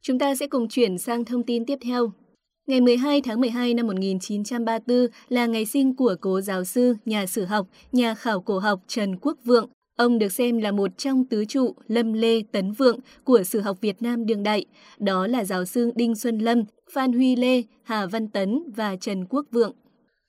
Chúng 0.04 0.18
ta 0.18 0.35
sẽ 0.35 0.47
cùng 0.47 0.68
chuyển 0.68 0.99
sang 0.99 1.25
thông 1.25 1.42
tin 1.42 1.66
tiếp 1.66 1.78
theo. 1.85 2.12
Ngày 2.66 2.80
12 2.80 3.23
tháng 3.23 3.40
12 3.40 3.75
năm 3.75 3.87
1934 3.87 5.06
là 5.28 5.47
ngày 5.47 5.66
sinh 5.66 5.97
của 5.97 6.16
cố 6.21 6.40
giáo 6.40 6.64
sư, 6.64 6.97
nhà 7.04 7.26
sử 7.26 7.44
học, 7.44 7.66
nhà 7.92 8.14
khảo 8.14 8.40
cổ 8.40 8.59
học 8.59 8.80
Trần 8.87 9.16
Quốc 9.16 9.38
Vượng. 9.44 9.68
Ông 9.97 10.18
được 10.18 10.32
xem 10.32 10.59
là 10.59 10.71
một 10.71 10.99
trong 10.99 11.25
tứ 11.25 11.44
trụ 11.44 11.75
Lâm 11.88 12.12
Lê 12.12 12.42
Tấn 12.52 12.73
Vượng 12.73 12.99
của 13.25 13.42
sử 13.42 13.61
học 13.61 13.80
Việt 13.80 14.02
Nam 14.02 14.26
đương 14.26 14.42
đại. 14.42 14.64
Đó 14.99 15.26
là 15.26 15.44
giáo 15.44 15.64
sư 15.64 15.90
Đinh 15.94 16.14
Xuân 16.14 16.38
Lâm, 16.38 16.64
Phan 16.92 17.12
Huy 17.12 17.37
Lê, 17.37 17.62
Hà 17.82 18.06
Văn 18.06 18.28
Tấn 18.28 18.62
và 18.76 18.97
Trần 18.97 19.25
Quốc 19.25 19.47
Vượng. 19.50 19.73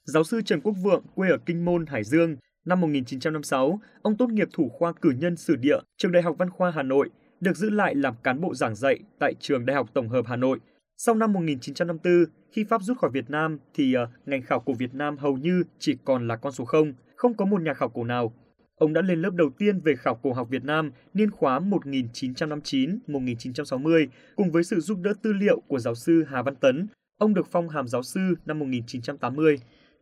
Giáo 0.03 0.23
sư 0.23 0.41
Trần 0.45 0.61
Quốc 0.61 0.73
Vượng 0.83 1.03
quê 1.15 1.29
ở 1.29 1.37
Kinh 1.45 1.65
Môn, 1.65 1.85
Hải 1.85 2.03
Dương. 2.03 2.35
Năm 2.65 2.81
1956, 2.81 3.79
ông 4.01 4.17
tốt 4.17 4.29
nghiệp 4.29 4.47
thủ 4.53 4.69
khoa 4.69 4.93
cử 4.93 5.11
nhân 5.19 5.35
sử 5.35 5.55
địa 5.55 5.77
trường 5.97 6.11
Đại 6.11 6.23
học 6.23 6.35
Văn 6.39 6.49
khoa 6.49 6.71
Hà 6.71 6.83
Nội 6.83 7.09
được 7.43 7.57
giữ 7.57 7.69
lại 7.69 7.95
làm 7.95 8.15
cán 8.23 8.41
bộ 8.41 8.55
giảng 8.55 8.75
dạy 8.75 8.99
tại 9.19 9.33
trường 9.39 9.65
Đại 9.65 9.75
học 9.75 9.89
Tổng 9.93 10.09
hợp 10.09 10.25
Hà 10.27 10.35
Nội. 10.35 10.59
Sau 10.97 11.15
năm 11.15 11.33
1954, 11.33 12.25
khi 12.51 12.63
Pháp 12.63 12.81
rút 12.81 12.97
khỏi 12.97 13.09
Việt 13.13 13.29
Nam 13.29 13.57
thì 13.73 13.95
uh, 14.03 14.09
ngành 14.25 14.41
khảo 14.41 14.59
cổ 14.59 14.73
Việt 14.73 14.93
Nam 14.93 15.17
hầu 15.17 15.37
như 15.37 15.63
chỉ 15.79 15.97
còn 16.05 16.27
là 16.27 16.35
con 16.35 16.53
số 16.53 16.65
0, 16.65 16.93
không 17.15 17.33
có 17.33 17.45
một 17.45 17.61
nhà 17.61 17.73
khảo 17.73 17.89
cổ 17.89 18.03
nào. 18.03 18.33
Ông 18.75 18.93
đã 18.93 19.01
lên 19.01 19.21
lớp 19.21 19.29
đầu 19.33 19.49
tiên 19.57 19.79
về 19.79 19.95
khảo 19.95 20.15
cổ 20.15 20.33
học 20.33 20.47
Việt 20.49 20.63
Nam 20.63 20.91
niên 21.13 21.31
khóa 21.31 21.59
1959-1960 21.59 24.07
cùng 24.35 24.51
với 24.51 24.63
sự 24.63 24.79
giúp 24.79 24.99
đỡ 25.01 25.13
tư 25.21 25.33
liệu 25.33 25.61
của 25.67 25.79
giáo 25.79 25.95
sư 25.95 26.23
Hà 26.29 26.41
Văn 26.41 26.55
Tấn. 26.55 26.87
Ông 27.17 27.33
được 27.33 27.47
phong 27.51 27.69
hàm 27.69 27.87
giáo 27.87 28.03
sư 28.03 28.35
năm 28.45 28.59
1980. 28.59 29.57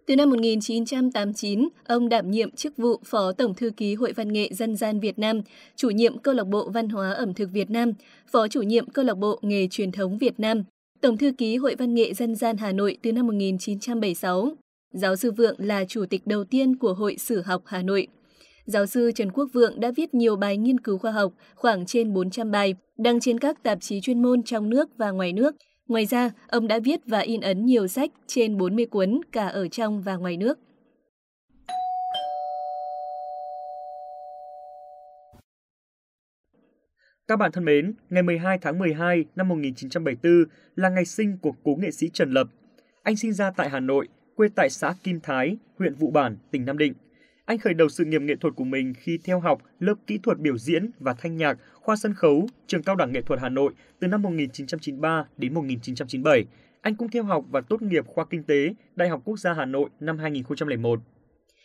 Từ 0.06 0.16
năm 0.16 0.30
1989, 0.30 1.70
ông 1.88 2.10
đảm 2.10 2.32
nhiệm 2.32 2.52
chức 2.52 2.78
vụ 2.78 3.00
Phó 3.06 3.32
Tổng 3.32 3.54
Thư 3.54 3.70
ký 3.78 3.96
Hội 3.96 4.14
Văn 4.14 4.34
nghệ 4.34 4.50
Dân 4.52 4.76
gian 4.76 5.00
Việt 5.00 5.20
Nam, 5.20 5.42
chủ 5.76 5.90
nhiệm 5.90 6.18
Câu 6.18 6.34
lạc 6.34 6.44
bộ 6.44 6.70
Văn 6.70 6.90
hóa 6.90 7.12
ẩm 7.12 7.34
thực 7.34 7.50
Việt 7.52 7.70
Nam, 7.70 7.94
Phó 8.32 8.48
chủ 8.48 8.62
nhiệm 8.62 8.90
Câu 8.90 9.06
lạc 9.06 9.18
bộ 9.18 9.40
Nghề 9.42 9.68
truyền 9.68 9.92
thống 9.92 10.18
Việt 10.18 10.40
Nam, 10.40 10.64
Tổng 11.02 11.18
Thư 11.18 11.32
ký 11.38 11.58
Hội 11.58 11.76
Văn 11.76 11.94
nghệ 11.94 12.14
Dân 12.14 12.36
gian 12.36 12.58
Hà 12.58 12.72
Nội 12.72 12.98
từ 13.02 13.12
năm 13.12 13.28
1976. 13.28 14.52
Giáo 14.94 15.16
sư 15.16 15.32
Vượng 15.32 15.56
là 15.58 15.86
chủ 15.86 16.06
tịch 16.10 16.28
đầu 16.28 16.44
tiên 16.44 16.76
của 16.76 16.94
Hội 16.94 17.16
Sử 17.18 17.42
học 17.42 17.62
Hà 17.66 17.82
Nội. 17.82 18.08
Giáo 18.66 18.86
sư 18.86 19.12
Trần 19.16 19.32
Quốc 19.32 19.50
Vượng 19.54 19.80
đã 19.80 19.92
viết 19.96 20.14
nhiều 20.14 20.36
bài 20.36 20.58
nghiên 20.58 20.80
cứu 20.80 20.98
khoa 20.98 21.12
học, 21.12 21.34
khoảng 21.56 21.86
trên 21.86 22.14
400 22.14 22.52
bài, 22.52 22.76
đăng 22.98 23.20
trên 23.20 23.40
các 23.40 23.64
tạp 23.64 23.78
chí 23.82 24.02
chuyên 24.02 24.22
môn 24.22 24.44
trong 24.44 24.70
nước 24.70 24.90
và 24.98 25.12
ngoài 25.12 25.34
nước– 25.34 25.56
Ngoài 25.92 26.06
ra, 26.06 26.32
ông 26.48 26.68
đã 26.68 26.80
viết 26.84 27.00
và 27.06 27.20
in 27.20 27.42
ấn 27.42 27.66
nhiều 27.66 27.88
sách 27.88 28.12
trên 28.28 28.58
40 28.58 28.86
cuốn 28.86 29.22
cả 29.32 29.48
ở 29.48 29.68
trong 29.68 30.02
và 30.02 30.16
ngoài 30.16 30.38
nước. 30.38 30.60
Các 37.28 37.36
bạn 37.36 37.52
thân 37.52 37.66
mến, 37.66 37.94
ngày 38.10 38.24
12 38.24 38.58
tháng 38.62 38.80
12 38.80 39.26
năm 39.36 39.48
1974 39.48 40.46
là 40.76 40.90
ngày 40.90 41.06
sinh 41.06 41.38
của 41.42 41.54
cố 41.64 41.76
nghệ 41.80 41.92
sĩ 41.92 42.10
Trần 42.14 42.32
Lập. 42.32 42.48
Anh 43.04 43.16
sinh 43.16 43.34
ra 43.34 43.52
tại 43.52 43.70
Hà 43.70 43.80
Nội, 43.80 44.08
quê 44.36 44.48
tại 44.56 44.70
xã 44.70 44.94
Kim 45.04 45.20
Thái, 45.24 45.58
huyện 45.80 45.96
Vụ 45.96 46.12
Bản, 46.12 46.38
tỉnh 46.52 46.66
Nam 46.66 46.78
Định. 46.78 46.94
Anh 47.52 47.58
khởi 47.58 47.74
đầu 47.74 47.90
sự 47.90 48.06
nghiệp 48.06 48.22
nghệ 48.22 48.36
thuật 48.36 48.56
của 48.56 48.64
mình 48.64 48.94
khi 48.98 49.20
theo 49.24 49.40
học 49.40 49.62
lớp 49.80 49.94
kỹ 50.08 50.20
thuật 50.24 50.40
biểu 50.40 50.58
diễn 50.58 50.90
và 51.00 51.14
thanh 51.14 51.38
nhạc 51.38 51.58
khoa 51.74 51.96
sân 51.96 52.14
khấu 52.14 52.48
Trường 52.68 52.84
Cao 52.84 52.96
đẳng 52.96 53.12
Nghệ 53.12 53.22
thuật 53.22 53.40
Hà 53.40 53.50
Nội 53.50 53.74
từ 54.00 54.08
năm 54.08 54.22
1993 54.22 55.26
đến 55.38 55.54
1997. 55.54 56.46
Anh 56.82 56.96
cũng 56.96 57.10
theo 57.10 57.24
học 57.24 57.46
và 57.52 57.62
tốt 57.62 57.82
nghiệp 57.82 58.08
khoa 58.08 58.26
kinh 58.26 58.44
tế 58.44 58.74
Đại 58.96 59.10
học 59.10 59.22
Quốc 59.26 59.40
gia 59.40 59.54
Hà 59.54 59.66
Nội 59.66 59.90
năm 60.00 60.18
2001. 60.18 61.00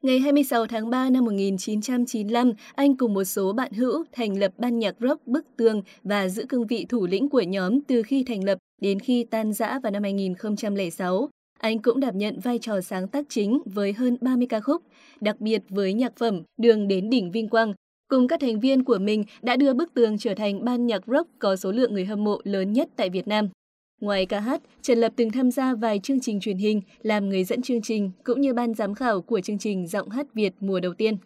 Ngày 0.02 0.19
26 0.19 0.66
tháng 0.66 0.90
3 0.90 1.11
năm 1.11 1.25
1995, 1.25 2.52
anh 2.75 2.97
cùng 2.97 3.14
một 3.14 3.25
số 3.25 3.52
bạn 3.52 3.73
hữu 3.73 4.05
thành 4.12 4.38
lập 4.38 4.52
ban 4.59 4.78
nhạc 4.78 4.95
rock 5.00 5.26
Bức 5.26 5.47
Tường 5.57 5.83
và 6.02 6.28
giữ 6.28 6.47
cương 6.49 6.66
vị 6.66 6.87
thủ 6.88 7.07
lĩnh 7.07 7.28
của 7.28 7.43
nhóm 7.43 7.81
từ 7.81 8.02
khi 8.02 8.25
thành 8.25 8.45
lập 8.45 8.59
đến 8.81 9.00
khi 9.00 9.26
tan 9.31 9.52
rã 9.52 9.78
vào 9.83 9.93
năm 9.93 10.02
2006. 10.02 11.28
Anh 11.58 11.78
cũng 11.78 12.00
đảm 12.00 12.18
nhận 12.18 12.40
vai 12.40 12.58
trò 12.58 12.80
sáng 12.80 13.08
tác 13.08 13.25
chính 13.28 13.60
với 13.64 13.92
hơn 13.92 14.16
30 14.20 14.46
ca 14.50 14.60
khúc, 14.60 14.82
đặc 15.20 15.40
biệt 15.40 15.62
với 15.68 15.94
nhạc 15.94 16.16
phẩm 16.16 16.42
Đường 16.56 16.88
đến 16.88 17.10
đỉnh 17.10 17.30
Vinh 17.30 17.48
Quang. 17.48 17.72
Cùng 18.08 18.28
các 18.28 18.40
thành 18.40 18.60
viên 18.60 18.84
của 18.84 18.98
mình 18.98 19.25
đã 19.42 19.56
đưa 19.56 19.75
Bức 19.75 19.94
Tường 19.94 20.18
trở 20.18 20.34
thành 20.34 20.64
ban 20.64 20.86
nhạc 20.86 21.02
rock 21.06 21.30
có 21.38 21.56
số 21.56 21.72
lượng 21.72 21.94
người 21.94 22.04
hâm 22.04 22.25
mộ 22.25 22.40
lớn 22.44 22.72
nhất 22.72 22.88
tại 22.96 23.10
Việt 23.10 23.28
Nam. 23.28 23.48
Ngoài 24.00 24.26
ca 24.26 24.40
hát, 24.40 24.62
Trần 24.82 24.98
Lập 24.98 25.12
từng 25.16 25.30
tham 25.30 25.50
gia 25.50 25.75
vài 25.75 25.98
chương 25.98 26.20
trình 26.20 26.40
truyền 26.40 26.56
hình, 26.56 26.82
làm 27.02 27.28
người 27.28 27.44
dẫn 27.44 27.62
chương 27.62 27.82
trình 27.82 28.10
cũng 28.25 28.40
như 28.40 28.54
ban 28.54 28.75
giám 28.75 28.94
khảo 28.94 29.22
của 29.22 29.40
chương 29.40 29.58
trình 29.58 29.86
Giọng 29.86 30.08
hát 30.08 30.26
Việt 30.34 30.52
mùa 30.60 30.80
đầu 30.80 30.94
tiên. 30.94 31.16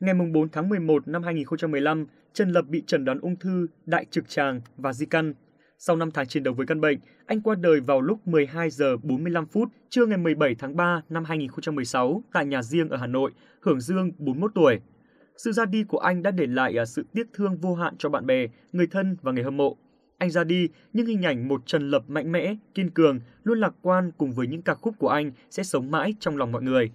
Ngày 0.00 0.14
4 0.34 0.48
tháng 0.48 0.68
11 0.68 1.08
năm 1.08 1.22
2015, 1.22 2.06
Trần 2.32 2.52
Lập 2.52 2.64
bị 2.68 2.82
chẩn 2.86 3.04
đoán 3.04 3.18
ung 3.20 3.36
thư 3.36 3.66
đại 3.86 4.06
trực 4.10 4.28
tràng 4.28 4.60
và 4.76 4.92
di 4.92 5.06
căn 5.06 5.34
sau 5.82 5.96
5 5.96 6.10
tháng 6.10 6.26
chiến 6.26 6.42
đấu 6.42 6.54
với 6.54 6.66
căn 6.66 6.80
bệnh, 6.80 6.98
anh 7.26 7.40
qua 7.40 7.54
đời 7.54 7.80
vào 7.80 8.00
lúc 8.00 8.28
12 8.28 8.70
giờ 8.70 8.96
45 9.02 9.46
phút 9.46 9.68
trưa 9.88 10.06
ngày 10.06 10.18
17 10.18 10.54
tháng 10.54 10.76
3 10.76 11.02
năm 11.08 11.24
2016 11.24 12.22
tại 12.32 12.46
nhà 12.46 12.62
riêng 12.62 12.88
ở 12.88 12.96
Hà 12.96 13.06
Nội, 13.06 13.30
hưởng 13.60 13.80
dương 13.80 14.12
41 14.18 14.50
tuổi. 14.54 14.80
Sự 15.36 15.52
ra 15.52 15.64
đi 15.64 15.84
của 15.84 15.98
anh 15.98 16.22
đã 16.22 16.30
để 16.30 16.46
lại 16.46 16.78
à, 16.78 16.84
sự 16.84 17.04
tiếc 17.12 17.26
thương 17.32 17.56
vô 17.56 17.74
hạn 17.74 17.94
cho 17.98 18.08
bạn 18.08 18.26
bè, 18.26 18.46
người 18.72 18.86
thân 18.86 19.16
và 19.22 19.32
người 19.32 19.44
hâm 19.44 19.56
mộ. 19.56 19.76
anh 20.18 20.30
ra 20.30 20.44
đi, 20.44 20.68
nhưng 20.92 21.06
hình 21.06 21.22
ảnh 21.22 21.48
một 21.48 21.62
Trần 21.66 21.90
Lập 21.90 22.04
mạnh 22.08 22.32
mẽ, 22.32 22.56
kiên 22.74 22.90
cường, 22.90 23.20
luôn 23.44 23.60
lạc 23.60 23.74
quan 23.82 24.10
cùng 24.18 24.32
với 24.32 24.46
những 24.46 24.62
ca 24.62 24.74
khúc 24.74 24.94
của 24.98 25.08
anh 25.08 25.32
sẽ 25.50 25.62
sống 25.62 25.90
mãi 25.90 26.14
trong 26.20 26.36
lòng 26.36 26.52
mọi 26.52 26.62
người. 26.62 26.90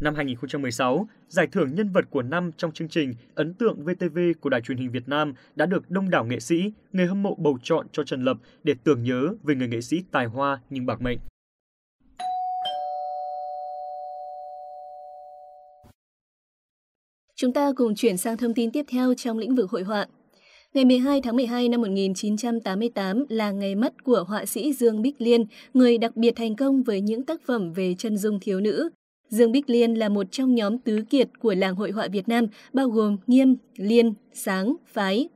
Năm 0.00 0.14
2016, 0.14 1.08
giải 1.28 1.46
thưởng 1.46 1.74
nhân 1.74 1.92
vật 1.92 2.04
của 2.10 2.22
năm 2.22 2.50
trong 2.56 2.72
chương 2.72 2.88
trình 2.88 3.14
Ấn 3.34 3.54
tượng 3.54 3.84
VTV 3.84 4.18
của 4.40 4.50
Đài 4.50 4.60
truyền 4.60 4.78
hình 4.78 4.90
Việt 4.90 5.08
Nam 5.08 5.34
đã 5.54 5.66
được 5.66 5.90
đông 5.90 6.10
đảo 6.10 6.24
nghệ 6.24 6.40
sĩ, 6.40 6.72
người 6.92 7.06
hâm 7.06 7.22
mộ 7.22 7.34
bầu 7.34 7.58
chọn 7.62 7.86
cho 7.92 8.04
Trần 8.04 8.24
Lập 8.24 8.36
để 8.64 8.74
tưởng 8.84 9.02
nhớ 9.02 9.34
về 9.42 9.54
người 9.54 9.68
nghệ 9.68 9.80
sĩ 9.80 10.02
tài 10.10 10.26
hoa 10.26 10.60
nhưng 10.70 10.86
bạc 10.86 11.00
mệnh. 11.00 11.18
Chúng 17.36 17.52
ta 17.52 17.72
cùng 17.76 17.94
chuyển 17.94 18.16
sang 18.16 18.36
thông 18.36 18.54
tin 18.54 18.70
tiếp 18.70 18.84
theo 18.88 19.14
trong 19.14 19.38
lĩnh 19.38 19.54
vực 19.54 19.70
hội 19.70 19.82
họa. 19.82 20.06
Ngày 20.74 20.84
12 20.84 21.20
tháng 21.22 21.36
12 21.36 21.68
năm 21.68 21.80
1988 21.80 23.24
là 23.28 23.50
ngày 23.50 23.74
mất 23.74 24.04
của 24.04 24.24
họa 24.28 24.46
sĩ 24.46 24.72
Dương 24.72 25.02
Bích 25.02 25.20
Liên, 25.20 25.44
người 25.74 25.98
đặc 25.98 26.16
biệt 26.16 26.32
thành 26.36 26.56
công 26.56 26.82
với 26.82 27.00
những 27.00 27.24
tác 27.24 27.40
phẩm 27.46 27.72
về 27.72 27.94
chân 27.98 28.16
dung 28.16 28.38
thiếu 28.40 28.60
nữ. 28.60 28.90
Dương 29.30 29.52
Bích 29.52 29.70
Liên 29.70 29.94
là 29.94 30.08
một 30.08 30.26
trong 30.30 30.54
nhóm 30.54 30.78
tứ 30.78 31.04
kiệt 31.10 31.28
của 31.38 31.54
làng 31.54 31.74
hội 31.74 31.90
họa 31.90 32.08
Việt 32.12 32.28
Nam, 32.28 32.46
bao 32.72 32.88
gồm 32.88 33.16
Nghiêm, 33.26 33.56
Liên, 33.76 34.14
Sáng, 34.32 34.76
Phái. 34.86 35.28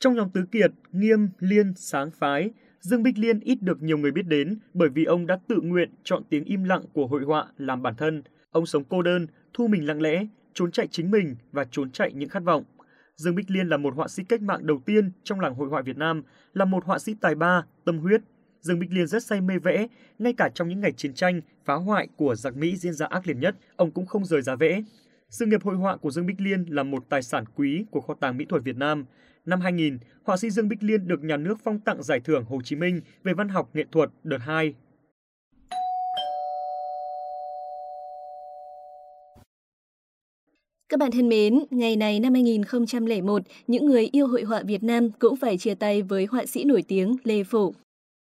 Trong 0.00 0.14
nhóm 0.14 0.30
tứ 0.30 0.40
kiệt, 0.52 0.70
Nghiêm, 0.92 1.28
Liên, 1.38 1.72
Sáng, 1.76 2.10
Phái, 2.10 2.50
Dương 2.80 3.02
Bích 3.02 3.18
Liên 3.18 3.40
ít 3.40 3.58
được 3.62 3.82
nhiều 3.82 3.98
người 3.98 4.10
biết 4.10 4.26
đến 4.26 4.58
bởi 4.74 4.88
vì 4.88 5.04
ông 5.04 5.26
đã 5.26 5.38
tự 5.48 5.60
nguyện 5.62 5.90
chọn 6.04 6.22
tiếng 6.30 6.44
im 6.44 6.64
lặng 6.64 6.82
của 6.92 7.06
hội 7.06 7.22
họa 7.22 7.46
làm 7.58 7.82
bản 7.82 7.94
thân. 7.98 8.22
Ông 8.50 8.66
sống 8.66 8.84
cô 8.84 9.02
đơn, 9.02 9.26
thu 9.54 9.68
mình 9.68 9.86
lặng 9.86 10.02
lẽ, 10.02 10.26
trốn 10.54 10.70
chạy 10.70 10.86
chính 10.90 11.10
mình 11.10 11.36
và 11.52 11.64
trốn 11.70 11.90
chạy 11.90 12.12
những 12.12 12.28
khát 12.28 12.44
vọng. 12.44 12.64
Dương 13.16 13.34
Bích 13.34 13.50
Liên 13.50 13.68
là 13.68 13.76
một 13.76 13.94
họa 13.94 14.08
sĩ 14.08 14.22
cách 14.28 14.42
mạng 14.42 14.66
đầu 14.66 14.80
tiên 14.86 15.10
trong 15.24 15.40
làng 15.40 15.54
hội 15.54 15.68
họa 15.68 15.82
Việt 15.82 15.96
Nam, 15.96 16.22
là 16.54 16.64
một 16.64 16.84
họa 16.84 16.98
sĩ 16.98 17.14
tài 17.20 17.34
ba, 17.34 17.62
tâm 17.84 17.98
huyết. 17.98 18.20
Dương 18.60 18.78
Bích 18.78 18.92
Liên 18.92 19.06
rất 19.06 19.24
say 19.24 19.40
mê 19.40 19.58
vẽ, 19.58 19.86
ngay 20.18 20.32
cả 20.32 20.50
trong 20.54 20.68
những 20.68 20.80
ngày 20.80 20.92
chiến 20.92 21.14
tranh, 21.14 21.40
phá 21.64 21.74
hoại 21.74 22.08
của 22.16 22.34
giặc 22.34 22.56
Mỹ 22.56 22.76
diễn 22.76 22.92
ra 22.92 23.06
ác 23.06 23.26
liệt 23.26 23.36
nhất, 23.36 23.56
ông 23.76 23.90
cũng 23.90 24.06
không 24.06 24.24
rời 24.24 24.42
giá 24.42 24.54
vẽ. 24.54 24.82
Sự 25.28 25.46
nghiệp 25.46 25.62
hội 25.62 25.76
họa 25.76 25.96
của 25.96 26.10
Dương 26.10 26.26
Bích 26.26 26.40
Liên 26.40 26.64
là 26.68 26.82
một 26.82 27.04
tài 27.08 27.22
sản 27.22 27.44
quý 27.56 27.84
của 27.90 28.00
kho 28.00 28.14
tàng 28.14 28.36
mỹ 28.36 28.44
thuật 28.48 28.62
Việt 28.64 28.76
Nam. 28.76 29.04
Năm 29.46 29.60
2000, 29.60 29.98
họa 30.24 30.36
sĩ 30.36 30.50
Dương 30.50 30.68
Bích 30.68 30.82
Liên 30.82 31.08
được 31.08 31.24
nhà 31.24 31.36
nước 31.36 31.58
phong 31.64 31.80
tặng 31.80 32.02
giải 32.02 32.20
thưởng 32.20 32.44
Hồ 32.44 32.60
Chí 32.64 32.76
Minh 32.76 33.00
về 33.24 33.34
văn 33.34 33.48
học 33.48 33.70
nghệ 33.74 33.84
thuật 33.92 34.10
đợt 34.24 34.38
2 34.38 34.74
Các 40.88 41.00
bạn 41.00 41.10
thân 41.10 41.28
mến, 41.28 41.64
ngày 41.70 41.96
này 41.96 42.20
năm 42.20 42.34
2001, 42.34 43.42
những 43.66 43.86
người 43.86 44.08
yêu 44.12 44.26
hội 44.26 44.42
họa 44.42 44.62
Việt 44.62 44.82
Nam 44.82 45.10
cũng 45.18 45.36
phải 45.36 45.58
chia 45.58 45.74
tay 45.74 46.02
với 46.02 46.24
họa 46.24 46.46
sĩ 46.46 46.64
nổi 46.64 46.82
tiếng 46.88 47.16
Lê 47.24 47.44
Phổ. 47.44 47.72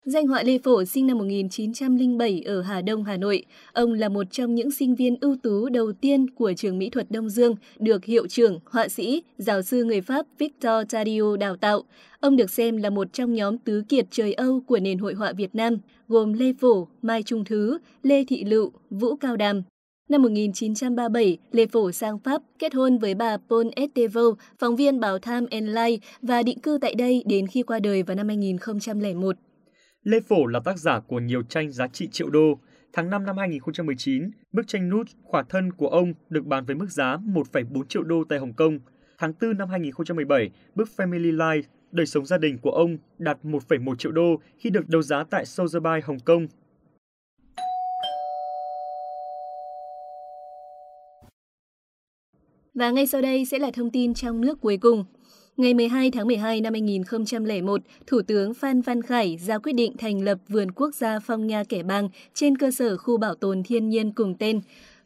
Danh 0.05 0.27
họa 0.27 0.43
Lê 0.43 0.59
Phổ 0.59 0.85
sinh 0.85 1.07
năm 1.07 1.19
1907 1.19 2.43
ở 2.47 2.63
Hà 2.63 2.81
Đông, 2.81 3.05
Hà 3.05 3.17
Nội. 3.17 3.45
Ông 3.73 3.93
là 3.93 4.09
một 4.09 4.27
trong 4.31 4.55
những 4.55 4.71
sinh 4.71 4.95
viên 4.95 5.17
ưu 5.21 5.37
tú 5.43 5.69
đầu 5.69 5.93
tiên 5.93 6.31
của 6.31 6.53
trường 6.57 6.79
mỹ 6.79 6.91
thuật 6.91 7.11
Đông 7.11 7.31
Dương, 7.31 7.57
được 7.79 8.05
hiệu 8.05 8.27
trưởng, 8.27 8.59
họa 8.65 8.89
sĩ, 8.89 9.23
giáo 9.39 9.63
sư 9.63 9.85
người 9.85 10.01
Pháp 10.01 10.27
Victor 10.39 10.87
Tadio 10.91 11.37
đào 11.37 11.57
tạo. 11.57 11.83
Ông 12.21 12.37
được 12.37 12.51
xem 12.51 12.77
là 12.77 12.91
một 12.91 13.13
trong 13.13 13.35
nhóm 13.35 13.59
tứ 13.59 13.83
kiệt 13.89 14.07
trời 14.11 14.33
Âu 14.33 14.61
của 14.67 14.79
nền 14.79 14.99
hội 14.99 15.15
họa 15.15 15.33
Việt 15.33 15.55
Nam, 15.55 15.79
gồm 16.09 16.33
Lê 16.33 16.53
Phổ, 16.61 16.89
Mai 17.03 17.23
Trung 17.23 17.45
Thứ, 17.45 17.79
Lê 18.03 18.25
Thị 18.25 18.45
Lựu, 18.45 18.73
Vũ 18.91 19.17
Cao 19.17 19.37
Đàm, 19.37 19.63
Năm 20.09 20.23
1937, 20.23 21.39
Lê 21.53 21.67
Phổ 21.67 21.93
sang 21.93 22.19
Pháp 22.19 22.43
kết 22.59 22.75
hôn 22.75 22.99
với 22.99 23.15
bà 23.15 23.37
Paul 23.51 23.67
Estevo, 23.77 24.23
phóng 24.59 24.77
viên 24.77 25.01
báo 25.01 25.19
Time 25.19 25.47
and 25.51 25.69
Life 25.69 25.99
và 26.23 26.43
định 26.43 26.59
cư 26.59 26.79
tại 26.81 26.95
đây 26.95 27.23
đến 27.27 27.47
khi 27.47 27.63
qua 27.63 27.79
đời 27.79 28.03
vào 28.03 28.15
năm 28.17 28.29
2001. 28.29 29.37
Lê 30.03 30.21
Phổ 30.21 30.47
là 30.47 30.61
tác 30.61 30.79
giả 30.79 31.01
của 31.01 31.21
nhiều 31.21 31.43
tranh 31.43 31.73
giá 31.73 31.87
trị 31.89 32.09
triệu 32.13 32.31
đô. 32.31 32.59
Tháng 32.93 33.11
5 33.11 33.25
năm 33.25 33.37
2019, 33.37 34.31
bức 34.53 34.69
tranh 34.69 34.89
nút 34.89 35.07
khỏa 35.23 35.43
thân 35.43 35.73
của 35.73 35.89
ông 35.89 36.15
được 36.29 36.47
bán 36.47 36.65
với 36.65 36.77
mức 36.77 36.91
giá 36.91 37.17
1,4 37.17 37.85
triệu 37.85 38.03
đô 38.03 38.25
tại 38.29 38.39
Hồng 38.39 38.53
Kông. 38.53 38.79
Tháng 39.19 39.33
4 39.41 39.59
năm 39.59 39.69
2017, 39.69 40.51
bức 40.75 40.89
Family 40.97 41.37
Life 41.37 41.63
đời 41.93 42.07
sống 42.07 42.27
gia 42.27 42.39
đình 42.39 42.59
của 42.59 42.71
ông 42.71 42.99
đạt 43.19 43.39
1,1 43.43 43.95
triệu 43.95 44.13
đô 44.13 44.41
khi 44.59 44.71
được 44.71 44.89
đấu 44.89 45.03
giá 45.03 45.25
tại 45.31 45.45
Sotheby's 45.45 46.01
Hồng 46.05 46.19
Kông 46.25 46.47
Và 52.75 52.91
ngay 52.91 53.07
sau 53.07 53.23
đây 53.23 53.45
sẽ 53.45 53.59
là 53.59 53.71
thông 53.71 53.91
tin 53.91 54.15
trong 54.15 54.41
nước 54.41 54.61
cuối 54.61 54.77
cùng. 54.77 55.05
Ngày 55.61 55.75
12 55.75 56.11
tháng 56.11 56.27
12 56.27 56.61
năm 56.61 56.73
2001, 56.73 57.81
Thủ 58.07 58.23
tướng 58.23 58.55
Phan 58.55 58.81
Văn 58.81 59.03
Khải 59.03 59.37
ra 59.37 59.59
quyết 59.59 59.73
định 59.73 59.97
thành 59.97 60.23
lập 60.23 60.39
Vườn 60.49 60.71
Quốc 60.71 60.95
gia 60.95 61.19
Phong 61.19 61.47
Nha 61.47 61.65
Kẻ 61.69 61.83
Bàng 61.83 62.09
trên 62.35 62.59
cơ 62.59 62.71
sở 62.71 62.97
khu 62.97 63.17
bảo 63.17 63.35
tồn 63.35 63.63
thiên 63.63 63.89
nhiên 63.89 64.13
cùng 64.13 64.35
tên. 64.39 64.61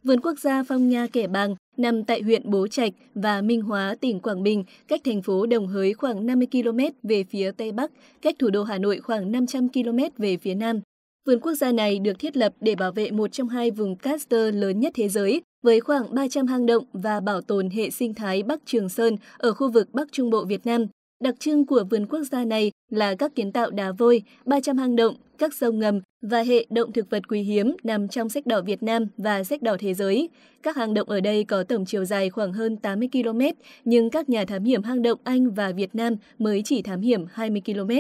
Vườn 0.05 0.21
Quốc 0.21 0.39
gia 0.39 0.63
Phong 0.63 0.89
Nha 0.89 1.07
Kẻ 1.13 1.27
Bàng 1.27 1.55
nằm 1.77 2.05
tại 2.05 2.23
huyện 2.23 2.51
Bố 2.51 2.69
Trạch 2.69 2.93
và 3.15 3.41
Minh 3.41 3.63
Hóa, 3.63 3.97
tỉnh 4.01 4.21
Quảng 4.21 4.43
Bình, 4.43 4.65
cách 4.89 5.01
thành 5.05 5.23
phố 5.23 5.47
Đồng 5.47 5.67
Hới 5.67 5.95
khoảng 5.95 6.27
50 6.27 6.49
km 6.53 6.79
về 7.03 7.25
phía 7.25 7.51
Tây 7.51 7.73
Bắc, 7.73 7.91
cách 8.23 8.37
thủ 8.39 8.51
đô 8.51 8.63
Hà 8.63 8.79
Nội 8.79 9.01
khoảng 9.01 9.33
500 9.33 9.69
km 9.69 9.99
về 10.19 10.37
phía 10.37 10.55
Nam. 10.55 10.81
Vườn 11.27 11.41
quốc 11.41 11.55
gia 11.55 11.73
này 11.73 11.99
được 11.99 12.19
thiết 12.19 12.37
lập 12.37 12.53
để 12.61 12.75
bảo 12.75 12.93
vệ 12.93 13.11
một 13.11 13.33
trong 13.33 13.49
hai 13.49 13.71
vùng 13.71 13.97
caster 13.97 14.55
lớn 14.55 14.81
nhất 14.81 14.93
thế 14.97 15.09
giới, 15.09 15.43
với 15.65 15.81
khoảng 15.81 16.15
300 16.15 16.47
hang 16.47 16.67
động 16.67 16.85
và 16.93 17.21
bảo 17.21 17.41
tồn 17.41 17.71
hệ 17.71 17.91
sinh 17.91 18.15
thái 18.15 18.43
Bắc 18.43 18.61
Trường 18.67 18.89
Sơn 18.89 19.17
ở 19.39 19.55
khu 19.55 19.71
vực 19.71 19.89
Bắc 19.93 20.13
Trung 20.13 20.31
Bộ 20.31 20.45
Việt 20.45 20.67
Nam. 20.67 20.87
Đặc 21.21 21.35
trưng 21.39 21.67
của 21.67 21.85
vườn 21.91 22.07
quốc 22.07 22.23
gia 22.23 22.45
này 22.45 22.71
là 22.91 23.15
các 23.15 23.35
kiến 23.35 23.53
tạo 23.53 23.71
đá 23.71 23.93
vôi, 23.93 24.23
300 24.45 24.79
hang 24.79 24.97
động, 24.97 25.15
các 25.39 25.55
sông 25.55 25.79
ngầm 25.79 26.01
và 26.23 26.43
hệ 26.43 26.67
động 26.71 26.93
thực 26.93 27.11
vật 27.11 27.29
quý 27.29 27.41
hiếm 27.41 27.77
nằm 27.83 28.09
trong 28.09 28.29
sách 28.29 28.47
đỏ 28.47 28.61
Việt 28.61 28.83
Nam 28.83 29.07
và 29.17 29.45
sách 29.45 29.63
đỏ 29.63 29.77
thế 29.79 29.95
giới. 29.95 30.29
Các 30.63 30.77
hang 30.77 30.95
động 30.95 31.09
ở 31.09 31.21
đây 31.21 31.45
có 31.45 31.63
tổng 31.63 31.85
chiều 31.85 32.05
dài 32.05 32.31
khoảng 32.31 32.53
hơn 32.53 32.77
80 32.77 33.09
km, 33.13 33.41
nhưng 33.85 34.11
các 34.11 34.29
nhà 34.29 34.45
thám 34.45 34.65
hiểm 34.65 34.83
hang 34.83 35.03
động 35.03 35.19
Anh 35.25 35.51
và 35.51 35.73
Việt 35.73 35.95
Nam 35.95 36.17
mới 36.39 36.63
chỉ 36.65 36.83
thám 36.83 37.01
hiểm 37.01 37.27
20 37.33 37.63
km, 37.67 37.91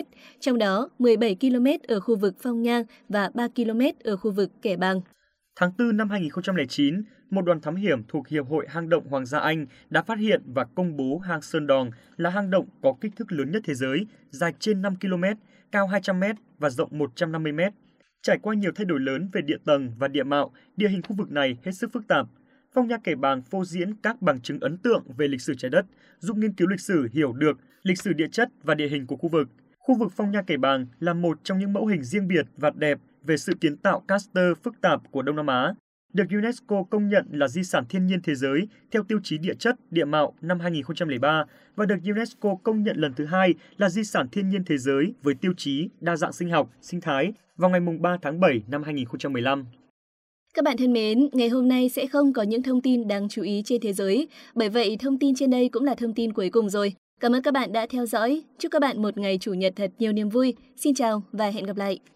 trong 0.40 0.59
đó 0.59 0.88
17 0.98 1.37
km 1.40 1.66
ở 1.88 2.00
khu 2.00 2.16
vực 2.16 2.35
Phong 2.40 2.62
Nhang 2.62 2.85
và 3.09 3.31
3 3.35 3.48
km 3.48 3.81
ở 4.05 4.16
khu 4.16 4.31
vực 4.31 4.50
Kẻ 4.62 4.77
Bàng. 4.77 5.00
Tháng 5.56 5.70
4 5.78 5.96
năm 5.96 6.10
2009, 6.10 7.02
một 7.30 7.44
đoàn 7.44 7.60
thám 7.60 7.76
hiểm 7.76 8.02
thuộc 8.08 8.28
Hiệp 8.28 8.46
hội 8.48 8.66
Hang 8.68 8.88
động 8.88 9.06
Hoàng 9.08 9.26
gia 9.26 9.38
Anh 9.38 9.66
đã 9.90 10.02
phát 10.02 10.18
hiện 10.18 10.42
và 10.46 10.64
công 10.74 10.96
bố 10.96 11.18
hang 11.18 11.42
Sơn 11.42 11.66
Đòn 11.66 11.90
là 12.16 12.30
hang 12.30 12.50
động 12.50 12.66
có 12.82 12.94
kích 13.00 13.12
thước 13.16 13.32
lớn 13.32 13.50
nhất 13.50 13.62
thế 13.66 13.74
giới, 13.74 14.06
dài 14.30 14.52
trên 14.58 14.82
5 14.82 14.96
km, 14.96 15.24
cao 15.72 15.86
200 15.86 16.20
m 16.20 16.24
và 16.58 16.70
rộng 16.70 16.88
150 16.92 17.52
m. 17.52 17.60
Trải 18.22 18.38
qua 18.42 18.54
nhiều 18.54 18.72
thay 18.74 18.84
đổi 18.84 19.00
lớn 19.00 19.28
về 19.32 19.40
địa 19.42 19.56
tầng 19.64 19.94
và 19.98 20.08
địa 20.08 20.22
mạo, 20.22 20.52
địa 20.76 20.88
hình 20.88 21.02
khu 21.02 21.16
vực 21.16 21.30
này 21.32 21.58
hết 21.64 21.72
sức 21.72 21.92
phức 21.92 22.08
tạp. 22.08 22.26
Phong 22.74 22.88
nha 22.88 22.96
kẻ 23.04 23.14
bàng 23.14 23.42
phô 23.42 23.64
diễn 23.64 23.94
các 23.94 24.22
bằng 24.22 24.40
chứng 24.40 24.60
ấn 24.60 24.76
tượng 24.76 25.02
về 25.16 25.28
lịch 25.28 25.40
sử 25.40 25.54
trái 25.54 25.70
đất, 25.70 25.86
giúp 26.18 26.36
nghiên 26.36 26.52
cứu 26.52 26.68
lịch 26.68 26.80
sử 26.80 27.08
hiểu 27.12 27.32
được 27.32 27.58
lịch 27.82 27.98
sử 27.98 28.12
địa 28.12 28.28
chất 28.32 28.48
và 28.62 28.74
địa 28.74 28.88
hình 28.88 29.06
của 29.06 29.16
khu 29.16 29.28
vực. 29.28 29.48
Khu 29.78 29.98
vực 29.98 30.12
Phong 30.16 30.30
Nha 30.30 30.42
Kẻ 30.42 30.56
Bàng 30.56 30.86
là 31.00 31.14
một 31.14 31.38
trong 31.44 31.58
những 31.58 31.72
mẫu 31.72 31.86
hình 31.86 32.02
riêng 32.02 32.28
biệt 32.28 32.46
và 32.56 32.70
đẹp 32.76 32.98
về 33.24 33.37
sự 33.37 33.52
kiến 33.60 33.76
tạo 33.76 34.00
caster 34.08 34.52
phức 34.62 34.80
tạp 34.80 35.00
của 35.10 35.22
Đông 35.22 35.37
Nam 35.37 35.46
Á, 35.46 35.74
được 36.12 36.24
UNESCO 36.30 36.82
công 36.90 37.08
nhận 37.08 37.26
là 37.32 37.48
di 37.48 37.62
sản 37.62 37.84
thiên 37.88 38.06
nhiên 38.06 38.20
thế 38.22 38.34
giới 38.34 38.68
theo 38.90 39.02
tiêu 39.02 39.20
chí 39.22 39.38
địa 39.38 39.54
chất, 39.54 39.76
địa 39.90 40.04
mạo 40.04 40.34
năm 40.40 40.60
2003 40.60 41.44
và 41.76 41.87
được 41.87 41.96
UNESCO 42.04 42.54
công 42.62 42.82
nhận 42.82 42.96
lần 42.96 43.14
thứ 43.14 43.24
hai 43.24 43.54
là 43.76 43.88
di 43.88 44.04
sản 44.04 44.28
thiên 44.32 44.48
nhiên 44.48 44.64
thế 44.64 44.78
giới 44.78 45.14
với 45.22 45.34
tiêu 45.34 45.52
chí 45.56 45.88
đa 46.00 46.16
dạng 46.16 46.32
sinh 46.32 46.50
học, 46.50 46.70
sinh 46.82 47.00
thái 47.00 47.32
vào 47.56 47.70
ngày 47.70 47.80
3 48.00 48.16
tháng 48.22 48.40
7 48.40 48.62
năm 48.68 48.82
2015. 48.82 49.64
Các 50.54 50.64
bạn 50.64 50.76
thân 50.76 50.92
mến, 50.92 51.28
ngày 51.32 51.48
hôm 51.48 51.68
nay 51.68 51.88
sẽ 51.88 52.06
không 52.06 52.32
có 52.32 52.42
những 52.42 52.62
thông 52.62 52.80
tin 52.80 53.08
đáng 53.08 53.28
chú 53.28 53.42
ý 53.42 53.62
trên 53.64 53.80
thế 53.80 53.92
giới, 53.92 54.28
bởi 54.54 54.68
vậy 54.68 54.96
thông 55.00 55.18
tin 55.18 55.34
trên 55.34 55.50
đây 55.50 55.68
cũng 55.68 55.84
là 55.84 55.94
thông 55.94 56.14
tin 56.14 56.32
cuối 56.32 56.50
cùng 56.50 56.70
rồi. 56.70 56.92
Cảm 57.20 57.32
ơn 57.32 57.42
các 57.42 57.54
bạn 57.54 57.72
đã 57.72 57.87
theo 57.87 58.06
dõi. 58.06 58.42
Chúc 58.58 58.72
các 58.72 58.82
bạn 58.82 59.02
một 59.02 59.18
ngày 59.18 59.38
Chủ 59.38 59.52
nhật 59.54 59.72
thật 59.76 59.90
nhiều 59.98 60.12
niềm 60.12 60.28
vui. 60.28 60.54
Xin 60.76 60.94
chào 60.94 61.22
và 61.32 61.50
hẹn 61.50 61.66
gặp 61.66 61.76
lại. 61.76 61.98